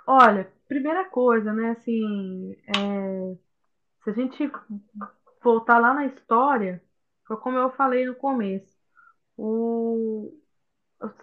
Olha, 0.07 0.51
primeira 0.67 1.07
coisa, 1.09 1.53
né, 1.53 1.71
assim, 1.71 2.53
é, 2.75 3.37
se 4.03 4.09
a 4.09 4.13
gente 4.13 4.51
voltar 5.43 5.79
lá 5.79 5.93
na 5.93 6.05
história, 6.07 6.83
foi 7.31 7.37
como 7.37 7.57
eu 7.57 7.71
falei 7.71 8.05
no 8.05 8.15
começo. 8.15 8.77
O, 9.37 10.33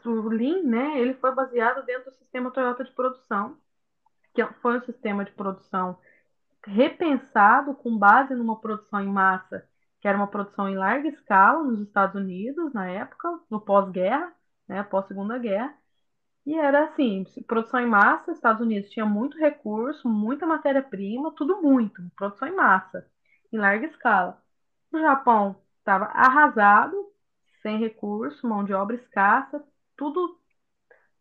o 0.06 0.28
Lean, 0.28 0.62
né, 0.62 0.98
ele 1.00 1.14
foi 1.14 1.34
baseado 1.34 1.84
dentro 1.84 2.10
do 2.10 2.16
sistema 2.16 2.50
Toyota 2.50 2.82
de 2.82 2.92
produção, 2.92 3.58
que 4.34 4.44
foi 4.62 4.78
um 4.78 4.82
sistema 4.84 5.24
de 5.24 5.32
produção 5.32 5.98
repensado 6.66 7.74
com 7.74 7.98
base 7.98 8.34
numa 8.34 8.60
produção 8.60 9.00
em 9.02 9.08
massa, 9.08 9.68
que 10.00 10.08
era 10.08 10.16
uma 10.16 10.28
produção 10.28 10.68
em 10.68 10.76
larga 10.76 11.08
escala 11.08 11.62
nos 11.64 11.80
Estados 11.80 12.16
Unidos 12.16 12.72
na 12.72 12.88
época, 12.88 13.40
no 13.50 13.60
pós-guerra, 13.60 14.32
né, 14.68 14.82
pós-segunda 14.84 15.38
guerra. 15.38 15.76
E 16.46 16.54
era 16.58 16.84
assim, 16.86 17.24
produção 17.46 17.80
em 17.80 17.86
massa, 17.86 18.32
Estados 18.32 18.62
Unidos 18.62 18.90
tinha 18.90 19.06
muito 19.06 19.38
recurso, 19.38 20.08
muita 20.08 20.46
matéria-prima, 20.46 21.34
tudo 21.36 21.60
muito, 21.62 22.02
produção 22.16 22.48
em 22.48 22.56
massa, 22.56 23.06
em 23.52 23.58
larga 23.58 23.86
escala. 23.86 24.42
O 24.92 24.98
Japão 25.00 25.56
estava 25.88 26.04
arrasado, 26.06 27.10
sem 27.62 27.78
recurso, 27.78 28.46
mão 28.46 28.62
de 28.62 28.74
obra 28.74 28.94
escassa, 28.96 29.64
tudo, 29.96 30.38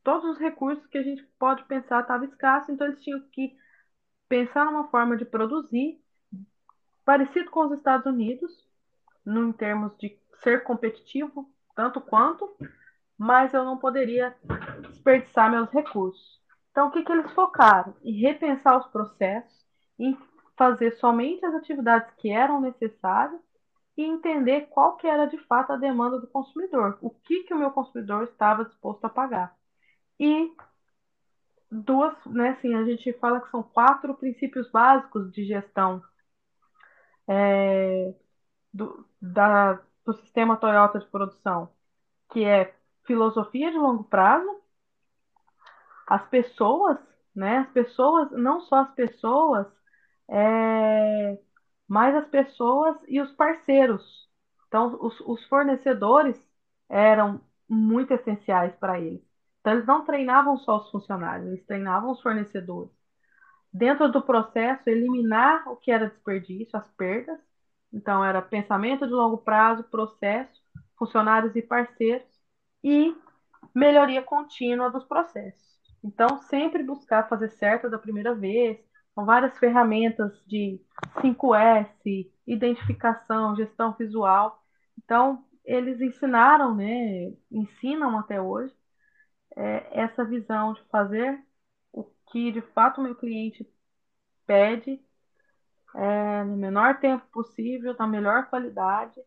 todos 0.03 0.31
os 0.31 0.37
recursos 0.37 0.85
que 0.87 0.97
a 0.97 1.03
gente 1.03 1.23
pode 1.39 1.63
pensar 1.63 2.01
estavam 2.01 2.27
escassos, 2.27 2.69
então 2.69 2.85
eles 2.85 3.01
tinham 3.01 3.21
que 3.31 3.55
pensar 4.27 4.65
numa 4.65 4.89
forma 4.89 5.15
de 5.15 5.23
produzir 5.23 6.01
parecido 7.05 7.49
com 7.49 7.61
os 7.61 7.71
Estados 7.71 8.05
Unidos, 8.05 8.51
em 9.25 9.53
termos 9.53 9.97
de 9.97 10.19
ser 10.43 10.63
competitivo, 10.63 11.49
tanto 11.73 12.01
quanto, 12.01 12.53
mas 13.17 13.53
eu 13.53 13.63
não 13.63 13.77
poderia 13.77 14.35
desperdiçar 14.81 15.49
meus 15.49 15.71
recursos. 15.71 16.41
Então, 16.71 16.89
o 16.89 16.91
que, 16.91 17.03
que 17.03 17.11
eles 17.11 17.31
focaram? 17.31 17.95
Em 18.03 18.19
repensar 18.19 18.77
os 18.77 18.87
processos, 18.87 19.65
em 19.97 20.17
fazer 20.57 20.91
somente 20.97 21.45
as 21.45 21.55
atividades 21.55 22.13
que 22.17 22.29
eram 22.29 22.59
necessárias 22.59 23.46
e 23.97 24.03
entender 24.03 24.67
qual 24.69 24.95
que 24.97 25.07
era 25.07 25.25
de 25.25 25.37
fato 25.39 25.73
a 25.73 25.77
demanda 25.77 26.19
do 26.19 26.27
consumidor, 26.27 26.97
o 27.01 27.09
que, 27.09 27.43
que 27.43 27.53
o 27.53 27.57
meu 27.57 27.71
consumidor 27.71 28.23
estava 28.23 28.65
disposto 28.65 29.03
a 29.05 29.09
pagar. 29.09 29.57
E 30.19 30.53
duas, 31.71 32.15
né, 32.25 32.49
assim, 32.49 32.75
a 32.75 32.83
gente 32.83 33.11
fala 33.13 33.41
que 33.41 33.49
são 33.49 33.63
quatro 33.63 34.13
princípios 34.15 34.69
básicos 34.71 35.31
de 35.31 35.45
gestão 35.45 36.01
é, 37.27 38.13
do, 38.73 39.05
da, 39.21 39.81
do 40.05 40.13
sistema 40.15 40.57
Toyota 40.57 40.99
de 40.99 41.07
produção, 41.07 41.69
que 42.31 42.43
é 42.45 42.75
filosofia 43.05 43.71
de 43.71 43.77
longo 43.77 44.03
prazo, 44.05 44.61
as 46.07 46.27
pessoas, 46.29 46.97
né, 47.35 47.59
as 47.59 47.69
pessoas, 47.71 48.31
não 48.31 48.61
só 48.61 48.77
as 48.77 48.91
pessoas, 48.93 49.67
é, 50.29 51.37
mas 51.87 52.15
as 52.15 52.27
pessoas 52.27 52.97
e 53.07 53.21
os 53.21 53.31
parceiros. 53.33 54.27
Então, 54.67 54.97
os, 55.01 55.19
os 55.21 55.43
fornecedores 55.47 56.37
eram 56.89 57.41
muito 57.69 58.13
essenciais 58.13 58.75
para 58.75 58.99
eles. 58.99 59.21
Então, 59.61 59.73
eles 59.73 59.85
não 59.85 60.05
treinavam 60.05 60.57
só 60.57 60.77
os 60.77 60.89
funcionários, 60.91 61.47
eles 61.47 61.65
treinavam 61.65 62.11
os 62.11 62.21
fornecedores. 62.21 62.91
Dentro 63.71 64.11
do 64.11 64.21
processo, 64.21 64.89
eliminar 64.89 65.67
o 65.69 65.75
que 65.75 65.91
era 65.91 66.09
desperdício, 66.09 66.77
as 66.77 66.87
perdas. 66.91 67.39
Então, 67.93 68.23
era 68.23 68.41
pensamento 68.41 69.05
de 69.05 69.13
longo 69.13 69.37
prazo, 69.37 69.83
processo, 69.85 70.61
funcionários 70.97 71.55
e 71.55 71.61
parceiros 71.61 72.27
e 72.83 73.15
melhoria 73.73 74.21
contínua 74.21 74.89
dos 74.89 75.03
processos. 75.05 75.77
Então, 76.03 76.37
sempre 76.43 76.83
buscar 76.83 77.27
fazer 77.27 77.49
certo 77.49 77.89
da 77.89 77.97
primeira 77.99 78.33
vez, 78.33 78.79
com 79.17 79.25
várias 79.25 79.57
ferramentas 79.57 80.31
de 80.45 80.79
5S, 81.23 82.31
identificação, 82.45 83.55
gestão 83.55 83.91
visual. 83.93 84.63
Então, 84.95 85.43
eles 85.65 85.99
ensinaram, 85.99 86.75
né, 86.75 87.33
ensinam 87.51 88.19
até 88.19 88.39
hoje, 88.39 88.71
é, 89.55 90.01
essa 90.01 90.23
visão 90.23 90.73
de 90.73 90.83
fazer 90.91 91.43
o 91.91 92.03
que 92.31 92.51
de 92.51 92.61
fato 92.61 93.01
o 93.01 93.03
meu 93.03 93.15
cliente 93.15 93.67
pede 94.45 95.01
é, 95.95 96.43
no 96.43 96.55
menor 96.55 96.99
tempo 96.99 97.25
possível, 97.31 97.95
na 97.97 98.05
melhor 98.05 98.47
qualidade. 98.51 99.19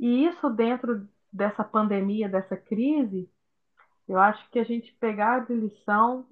E 0.00 0.24
isso 0.26 0.48
dentro 0.48 1.06
dessa 1.30 1.62
pandemia, 1.62 2.26
dessa 2.26 2.56
crise, 2.56 3.30
eu 4.08 4.18
acho 4.18 4.48
que 4.50 4.58
a 4.58 4.64
gente 4.64 4.94
pegar 4.94 5.40
de 5.40 5.52
lição, 5.52 6.26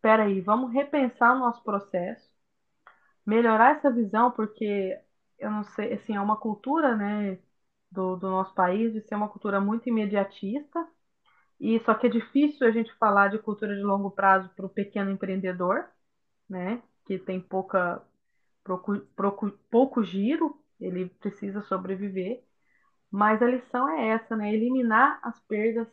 peraí, 0.00 0.40
vamos 0.40 0.72
repensar 0.72 1.36
o 1.36 1.40
nosso 1.40 1.62
processo, 1.62 2.37
melhorar 3.28 3.76
essa 3.76 3.92
visão, 3.92 4.30
porque 4.32 4.98
eu 5.38 5.50
não 5.50 5.64
sei, 5.64 5.94
assim, 5.94 6.16
é 6.16 6.20
uma 6.22 6.36
cultura, 6.38 6.96
né, 6.96 7.38
do, 7.90 8.16
do 8.16 8.28
nosso 8.30 8.54
país 8.54 8.92
de 8.94 9.02
ser 9.02 9.14
uma 9.16 9.28
cultura 9.28 9.60
muito 9.60 9.88
imediatista, 9.88 10.86
e 11.60 11.80
só 11.80 11.94
que 11.94 12.06
é 12.08 12.10
difícil 12.10 12.66
a 12.66 12.70
gente 12.70 12.92
falar 12.98 13.28
de 13.28 13.38
cultura 13.38 13.74
de 13.76 13.82
longo 13.82 14.10
prazo 14.10 14.50
para 14.56 14.66
o 14.66 14.70
pequeno 14.70 15.10
empreendedor, 15.10 15.86
né, 16.48 16.82
que 17.06 17.18
tem 17.18 17.40
pouca, 17.40 18.02
pouco, 18.64 18.98
pouco, 19.16 19.50
pouco 19.70 20.04
giro, 20.04 20.60
ele 20.80 21.08
precisa 21.20 21.62
sobreviver. 21.62 22.44
Mas 23.10 23.42
a 23.42 23.46
lição 23.46 23.88
é 23.90 24.08
essa, 24.10 24.36
né? 24.36 24.52
Eliminar 24.54 25.20
as 25.22 25.40
perdas, 25.42 25.88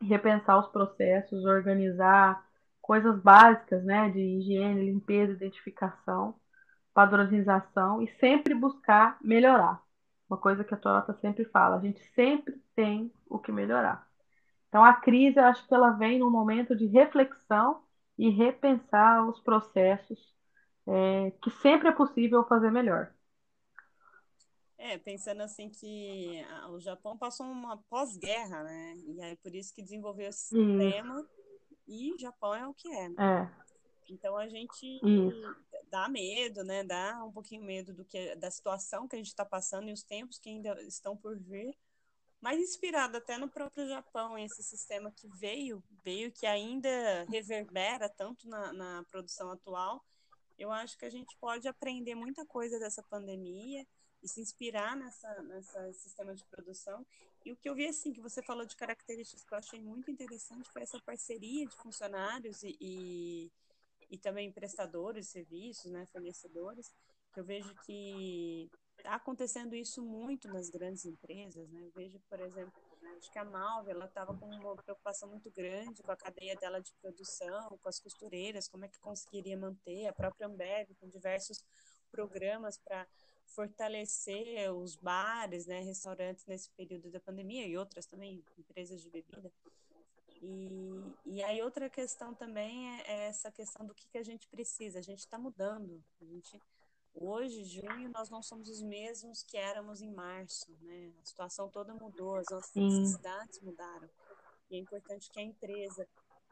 repensar 0.00 0.58
os 0.58 0.68
processos, 0.68 1.44
organizar 1.44 2.45
coisas 2.86 3.20
básicas, 3.20 3.84
né? 3.84 4.08
De 4.10 4.20
higiene, 4.20 4.86
limpeza, 4.86 5.32
identificação, 5.32 6.36
padronização 6.94 8.00
e 8.00 8.08
sempre 8.20 8.54
buscar 8.54 9.18
melhorar. 9.20 9.82
Uma 10.30 10.38
coisa 10.38 10.64
que 10.64 10.72
a 10.72 10.76
Toyota 10.76 11.12
sempre 11.20 11.44
fala, 11.46 11.76
a 11.76 11.80
gente 11.80 12.00
sempre 12.14 12.54
tem 12.76 13.12
o 13.28 13.38
que 13.38 13.50
melhorar. 13.50 14.06
Então 14.68 14.84
a 14.84 14.94
crise, 14.94 15.38
eu 15.38 15.44
acho 15.44 15.66
que 15.66 15.74
ela 15.74 15.90
vem 15.90 16.20
num 16.20 16.30
momento 16.30 16.76
de 16.76 16.86
reflexão 16.86 17.82
e 18.16 18.30
repensar 18.30 19.28
os 19.28 19.40
processos, 19.40 20.18
é, 20.86 21.32
que 21.42 21.50
sempre 21.50 21.88
é 21.88 21.92
possível 21.92 22.44
fazer 22.44 22.70
melhor. 22.70 23.12
É, 24.78 24.96
pensando 24.98 25.42
assim 25.42 25.68
que 25.70 26.44
o 26.70 26.78
Japão 26.78 27.16
passou 27.16 27.46
uma 27.46 27.78
pós-guerra, 27.90 28.62
né? 28.62 28.94
E 29.06 29.20
aí 29.22 29.36
por 29.36 29.54
isso 29.54 29.74
que 29.74 29.82
desenvolveu 29.82 30.28
esse 30.28 30.48
sistema 30.48 31.26
e 31.86 32.16
Japão 32.18 32.54
é 32.54 32.66
o 32.66 32.74
que 32.74 32.88
é. 32.88 33.08
Né? 33.08 33.16
É. 33.18 33.66
Então 34.08 34.36
a 34.36 34.48
gente 34.48 35.00
isso. 35.02 35.56
dá 35.90 36.08
medo, 36.08 36.62
né? 36.64 36.84
Dá 36.84 37.24
um 37.24 37.32
pouquinho 37.32 37.64
medo 37.64 37.92
do 37.92 38.04
que 38.04 38.34
da 38.36 38.50
situação 38.50 39.08
que 39.08 39.16
a 39.16 39.18
gente 39.18 39.28
está 39.28 39.44
passando 39.44 39.88
e 39.88 39.92
os 39.92 40.02
tempos 40.02 40.38
que 40.38 40.48
ainda 40.48 40.80
estão 40.82 41.16
por 41.16 41.38
vir. 41.38 41.76
Mas 42.40 42.60
inspirado 42.60 43.16
até 43.16 43.38
no 43.38 43.48
próprio 43.48 43.88
Japão, 43.88 44.38
esse 44.38 44.62
sistema 44.62 45.10
que 45.10 45.26
veio, 45.28 45.82
veio 46.04 46.30
que 46.30 46.46
ainda 46.46 47.24
reverbera 47.24 48.08
tanto 48.08 48.48
na, 48.48 48.72
na 48.72 49.04
produção 49.10 49.50
atual. 49.50 50.04
Eu 50.58 50.70
acho 50.70 50.96
que 50.96 51.04
a 51.04 51.10
gente 51.10 51.36
pode 51.38 51.66
aprender 51.66 52.14
muita 52.14 52.46
coisa 52.46 52.78
dessa 52.78 53.02
pandemia 53.02 53.86
e 54.22 54.28
se 54.28 54.40
inspirar 54.40 54.96
nessa, 54.96 55.42
nessa 55.42 55.92
sistema 55.92 56.34
de 56.34 56.44
produção. 56.44 57.04
E 57.46 57.52
o 57.52 57.56
que 57.56 57.68
eu 57.68 57.76
vi, 57.76 57.86
assim, 57.86 58.12
que 58.12 58.20
você 58.20 58.42
falou 58.42 58.66
de 58.66 58.74
características 58.74 59.44
que 59.44 59.54
eu 59.54 59.58
achei 59.58 59.80
muito 59.80 60.10
interessante 60.10 60.68
foi 60.68 60.82
essa 60.82 61.00
parceria 61.00 61.64
de 61.64 61.76
funcionários 61.76 62.64
e, 62.64 62.76
e, 62.80 63.52
e 64.10 64.18
também 64.18 64.50
prestadores 64.50 65.26
de 65.26 65.32
serviços, 65.32 65.92
né, 65.92 66.04
fornecedores, 66.06 66.92
que 67.32 67.38
eu 67.38 67.44
vejo 67.44 67.72
que 67.84 68.68
está 68.98 69.14
acontecendo 69.14 69.76
isso 69.76 70.02
muito 70.02 70.48
nas 70.48 70.68
grandes 70.68 71.04
empresas, 71.04 71.70
né? 71.70 71.84
Eu 71.84 71.92
vejo, 71.92 72.18
por 72.28 72.40
exemplo, 72.40 72.72
acho 73.16 73.30
que 73.30 73.38
a 73.38 73.44
Malve, 73.44 73.92
ela 73.92 74.06
estava 74.06 74.36
com 74.36 74.46
uma 74.46 74.74
preocupação 74.74 75.28
muito 75.28 75.48
grande 75.52 76.02
com 76.02 76.10
a 76.10 76.16
cadeia 76.16 76.56
dela 76.56 76.80
de 76.80 76.92
produção, 76.94 77.78
com 77.80 77.88
as 77.88 78.00
costureiras, 78.00 78.66
como 78.66 78.86
é 78.86 78.88
que 78.88 78.98
conseguiria 78.98 79.56
manter, 79.56 80.08
a 80.08 80.12
própria 80.12 80.48
Ambev 80.48 80.88
com 80.98 81.08
diversos 81.08 81.64
programas 82.10 82.76
para 82.76 83.06
fortalecer 83.46 84.72
os 84.72 84.96
bares, 84.96 85.66
né, 85.66 85.80
restaurantes 85.80 86.44
nesse 86.46 86.70
período 86.70 87.10
da 87.10 87.20
pandemia 87.20 87.66
e 87.66 87.76
outras 87.76 88.06
também, 88.06 88.44
empresas 88.58 89.00
de 89.00 89.08
bebida. 89.08 89.52
E, 90.42 91.14
e 91.24 91.42
aí 91.42 91.62
outra 91.62 91.88
questão 91.88 92.34
também 92.34 92.98
é, 92.98 93.02
é 93.06 93.26
essa 93.28 93.50
questão 93.50 93.86
do 93.86 93.94
que, 93.94 94.06
que 94.08 94.18
a 94.18 94.22
gente 94.22 94.48
precisa. 94.48 94.98
A 94.98 95.02
gente 95.02 95.20
está 95.20 95.38
mudando. 95.38 96.02
A 96.20 96.24
gente, 96.24 96.60
hoje, 97.14 97.64
junho, 97.64 98.10
nós 98.10 98.28
não 98.28 98.42
somos 98.42 98.68
os 98.68 98.82
mesmos 98.82 99.42
que 99.42 99.56
éramos 99.56 100.02
em 100.02 100.10
março. 100.10 100.70
Né? 100.82 101.12
A 101.22 101.24
situação 101.24 101.70
toda 101.70 101.94
mudou, 101.94 102.36
as 102.36 102.46
nossas 102.50 102.74
necessidades 102.74 103.60
mudaram. 103.60 104.08
E 104.70 104.76
é 104.76 104.78
importante 104.78 105.30
que 105.30 105.40
a 105.40 105.42
empresa, 105.42 106.06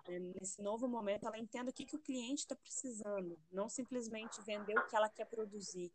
né, 0.09 0.19
nesse 0.19 0.63
novo 0.63 0.89
momento, 0.89 1.27
ela 1.27 1.39
entenda 1.39 1.71
o 1.71 1.73
que, 1.73 1.85
que 1.85 1.97
o 1.97 2.03
cliente 2.03 2.43
está 2.43 2.55
precisando. 2.55 3.39
Não 3.53 3.69
simplesmente 3.69 4.41
vender 4.43 4.79
o 4.79 4.87
que 4.87 4.97
ela 4.97 5.09
quer 5.09 5.27
produzir 5.27 5.93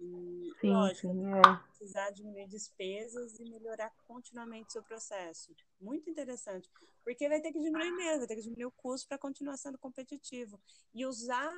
e, 0.00 0.52
sim, 0.60 0.70
lógico, 0.70 1.08
sim, 1.08 1.34
é. 1.34 1.56
precisar 1.68 2.10
diminuir 2.10 2.46
despesas 2.46 3.38
e 3.38 3.44
melhorar 3.44 3.90
continuamente 4.06 4.68
o 4.68 4.72
seu 4.72 4.82
processo. 4.82 5.54
Muito 5.80 6.08
interessante. 6.08 6.70
Porque 7.04 7.28
vai 7.28 7.40
ter 7.40 7.52
que 7.52 7.58
diminuir 7.58 7.90
mesmo, 7.92 8.18
vai 8.18 8.26
ter 8.28 8.36
que 8.36 8.42
diminuir 8.42 8.66
o 8.66 8.70
custo 8.70 9.08
para 9.08 9.18
continuar 9.18 9.56
sendo 9.56 9.78
competitivo. 9.78 10.60
E 10.94 11.06
usar 11.06 11.50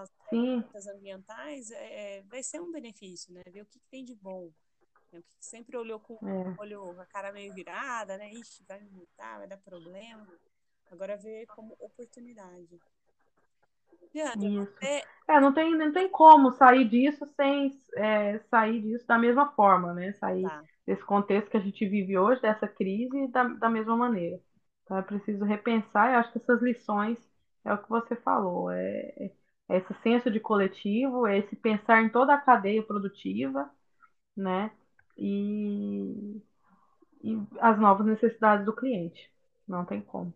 as 0.00 0.10
ferramentas 0.28 0.86
ambientais 0.86 1.70
é, 1.70 2.22
vai 2.28 2.42
ser 2.42 2.60
um 2.60 2.70
benefício, 2.70 3.32
né? 3.32 3.42
Ver 3.50 3.62
o 3.62 3.66
que, 3.66 3.78
que 3.80 3.88
tem 3.88 4.04
de 4.04 4.14
bom. 4.14 4.52
Né? 5.12 5.18
O 5.18 5.22
que 5.22 5.36
sempre 5.40 5.76
olhou 5.76 5.98
com 5.98 6.14
é. 6.28 6.60
olhou 6.60 7.00
a 7.00 7.06
cara 7.06 7.32
meio 7.32 7.52
virada, 7.54 8.16
né? 8.18 8.32
Ixi, 8.32 8.64
vai 8.68 8.80
me 8.80 8.90
multar, 8.90 9.38
vai 9.38 9.48
dar 9.48 9.58
problema. 9.58 10.28
Agora 10.90 11.16
ver 11.16 11.46
como 11.46 11.74
oportunidade. 11.80 12.78
É... 14.82 15.02
é, 15.34 15.40
não 15.40 15.52
tem, 15.52 15.76
não 15.76 15.92
tem 15.92 16.08
como 16.08 16.52
sair 16.52 16.88
disso 16.88 17.26
sem 17.36 17.80
é, 17.96 18.38
sair 18.50 18.80
disso 18.80 19.06
da 19.06 19.18
mesma 19.18 19.52
forma, 19.52 19.92
né? 19.92 20.12
Sair 20.14 20.42
tá. 20.42 20.62
desse 20.86 21.04
contexto 21.04 21.50
que 21.50 21.56
a 21.56 21.60
gente 21.60 21.86
vive 21.86 22.18
hoje, 22.18 22.40
dessa 22.40 22.66
crise, 22.66 23.28
da, 23.28 23.44
da 23.44 23.68
mesma 23.68 23.96
maneira. 23.96 24.40
Então 24.84 24.96
é 24.96 25.02
preciso 25.02 25.44
repensar, 25.44 26.12
e 26.12 26.16
acho 26.16 26.32
que 26.32 26.38
essas 26.38 26.62
lições 26.62 27.18
é 27.64 27.72
o 27.72 27.78
que 27.78 27.88
você 27.88 28.16
falou, 28.16 28.70
é, 28.70 29.30
é 29.68 29.76
esse 29.76 29.92
senso 30.02 30.30
de 30.30 30.40
coletivo, 30.40 31.26
é 31.26 31.38
esse 31.38 31.54
pensar 31.56 32.02
em 32.02 32.08
toda 32.08 32.34
a 32.34 32.40
cadeia 32.40 32.82
produtiva, 32.82 33.70
né? 34.36 34.70
E, 35.16 36.40
e 37.22 37.36
as 37.60 37.78
novas 37.78 38.06
necessidades 38.06 38.64
do 38.64 38.74
cliente. 38.74 39.30
Não 39.66 39.84
tem 39.84 40.00
como. 40.00 40.32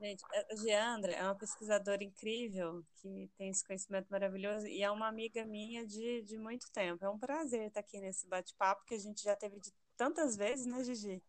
Gente, 0.00 0.24
a 0.32 0.54
Geandra 0.54 1.12
é 1.12 1.24
uma 1.24 1.34
pesquisadora 1.34 2.04
incrível, 2.04 2.84
que 3.02 3.28
tem 3.36 3.50
esse 3.50 3.66
conhecimento 3.66 4.06
maravilhoso 4.08 4.64
e 4.68 4.80
é 4.80 4.90
uma 4.90 5.08
amiga 5.08 5.44
minha 5.44 5.84
de, 5.84 6.22
de 6.22 6.38
muito 6.38 6.70
tempo. 6.70 7.04
É 7.04 7.10
um 7.10 7.18
prazer 7.18 7.66
estar 7.66 7.80
aqui 7.80 7.98
nesse 7.98 8.28
bate-papo 8.28 8.84
que 8.84 8.94
a 8.94 8.98
gente 8.98 9.24
já 9.24 9.34
teve 9.34 9.58
de 9.58 9.72
tantas 9.96 10.36
vezes, 10.36 10.66
né, 10.66 10.84
Gigi? 10.84 11.20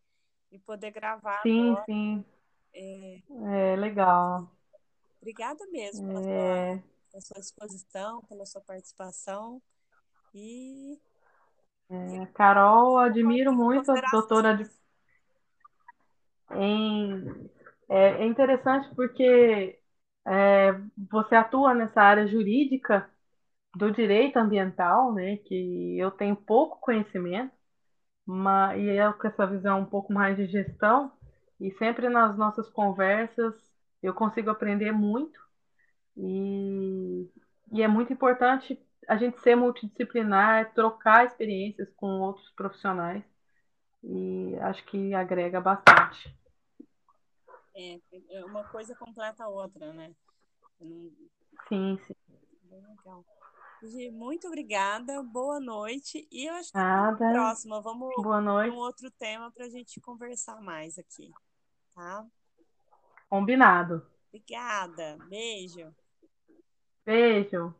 E 0.52 0.58
poder 0.60 0.92
gravar. 0.92 1.42
Sim, 1.42 1.70
agora. 1.70 1.84
sim. 1.84 2.24
É... 2.72 3.22
é, 3.72 3.76
legal. 3.76 4.48
Obrigada 5.20 5.66
mesmo 5.66 6.06
pela, 6.06 6.30
é... 6.30 6.76
sua, 6.76 6.82
pela 7.10 7.22
sua 7.22 7.40
exposição, 7.40 8.22
pela 8.22 8.46
sua 8.46 8.60
participação. 8.60 9.60
E. 10.32 10.96
É, 11.90 12.26
Carol, 12.34 12.98
admiro 12.98 13.52
muito 13.52 13.90
a 13.90 14.00
doutora 14.12 14.56
de... 14.56 14.70
em 16.52 17.49
é, 17.90 18.22
é 18.22 18.26
interessante 18.26 18.88
porque 18.94 19.78
é, 20.26 20.72
você 21.10 21.34
atua 21.34 21.74
nessa 21.74 22.00
área 22.02 22.26
jurídica 22.26 23.10
do 23.76 23.90
direito 23.92 24.38
ambiental, 24.38 25.12
né, 25.14 25.38
que 25.38 25.98
eu 25.98 26.10
tenho 26.12 26.36
pouco 26.36 26.80
conhecimento, 26.80 27.52
mas, 28.26 28.80
e 28.80 28.86
eu 28.96 29.14
com 29.14 29.28
essa 29.28 29.46
visão 29.46 29.80
um 29.80 29.86
pouco 29.86 30.12
mais 30.12 30.36
de 30.36 30.46
gestão, 30.46 31.12
e 31.60 31.72
sempre 31.72 32.08
nas 32.08 32.36
nossas 32.38 32.68
conversas 32.70 33.54
eu 34.02 34.14
consigo 34.14 34.50
aprender 34.50 34.92
muito, 34.92 35.40
e, 36.16 37.30
e 37.72 37.82
é 37.82 37.88
muito 37.88 38.12
importante 38.12 38.78
a 39.08 39.16
gente 39.16 39.40
ser 39.40 39.56
multidisciplinar, 39.56 40.72
trocar 40.74 41.26
experiências 41.26 41.90
com 41.96 42.06
outros 42.20 42.50
profissionais, 42.52 43.24
e 44.04 44.56
acho 44.62 44.84
que 44.86 45.14
agrega 45.14 45.60
bastante. 45.60 46.39
É, 47.80 47.98
é, 48.36 48.44
uma 48.44 48.62
coisa 48.64 48.94
completa 48.94 49.44
a 49.44 49.48
outra, 49.48 49.90
né? 49.94 50.14
Sim, 51.66 51.98
sim. 52.06 52.14
Bem 52.64 52.82
legal. 52.86 53.24
Muito 54.12 54.46
obrigada, 54.46 55.22
boa 55.22 55.58
noite. 55.58 56.28
E 56.30 56.44
eu 56.44 56.52
acho 56.54 56.70
que 56.70 56.76
Nada. 56.76 57.32
próxima 57.32 57.80
vamos 57.80 58.14
boa 58.22 58.40
noite. 58.40 58.70
um 58.70 58.76
outro 58.76 59.10
tema 59.12 59.50
para 59.50 59.64
a 59.64 59.68
gente 59.70 59.98
conversar 59.98 60.60
mais 60.60 60.98
aqui, 60.98 61.32
tá? 61.94 62.26
Combinado. 63.30 64.06
Obrigada. 64.28 65.16
Beijo. 65.30 65.94
Beijo. 67.06 67.74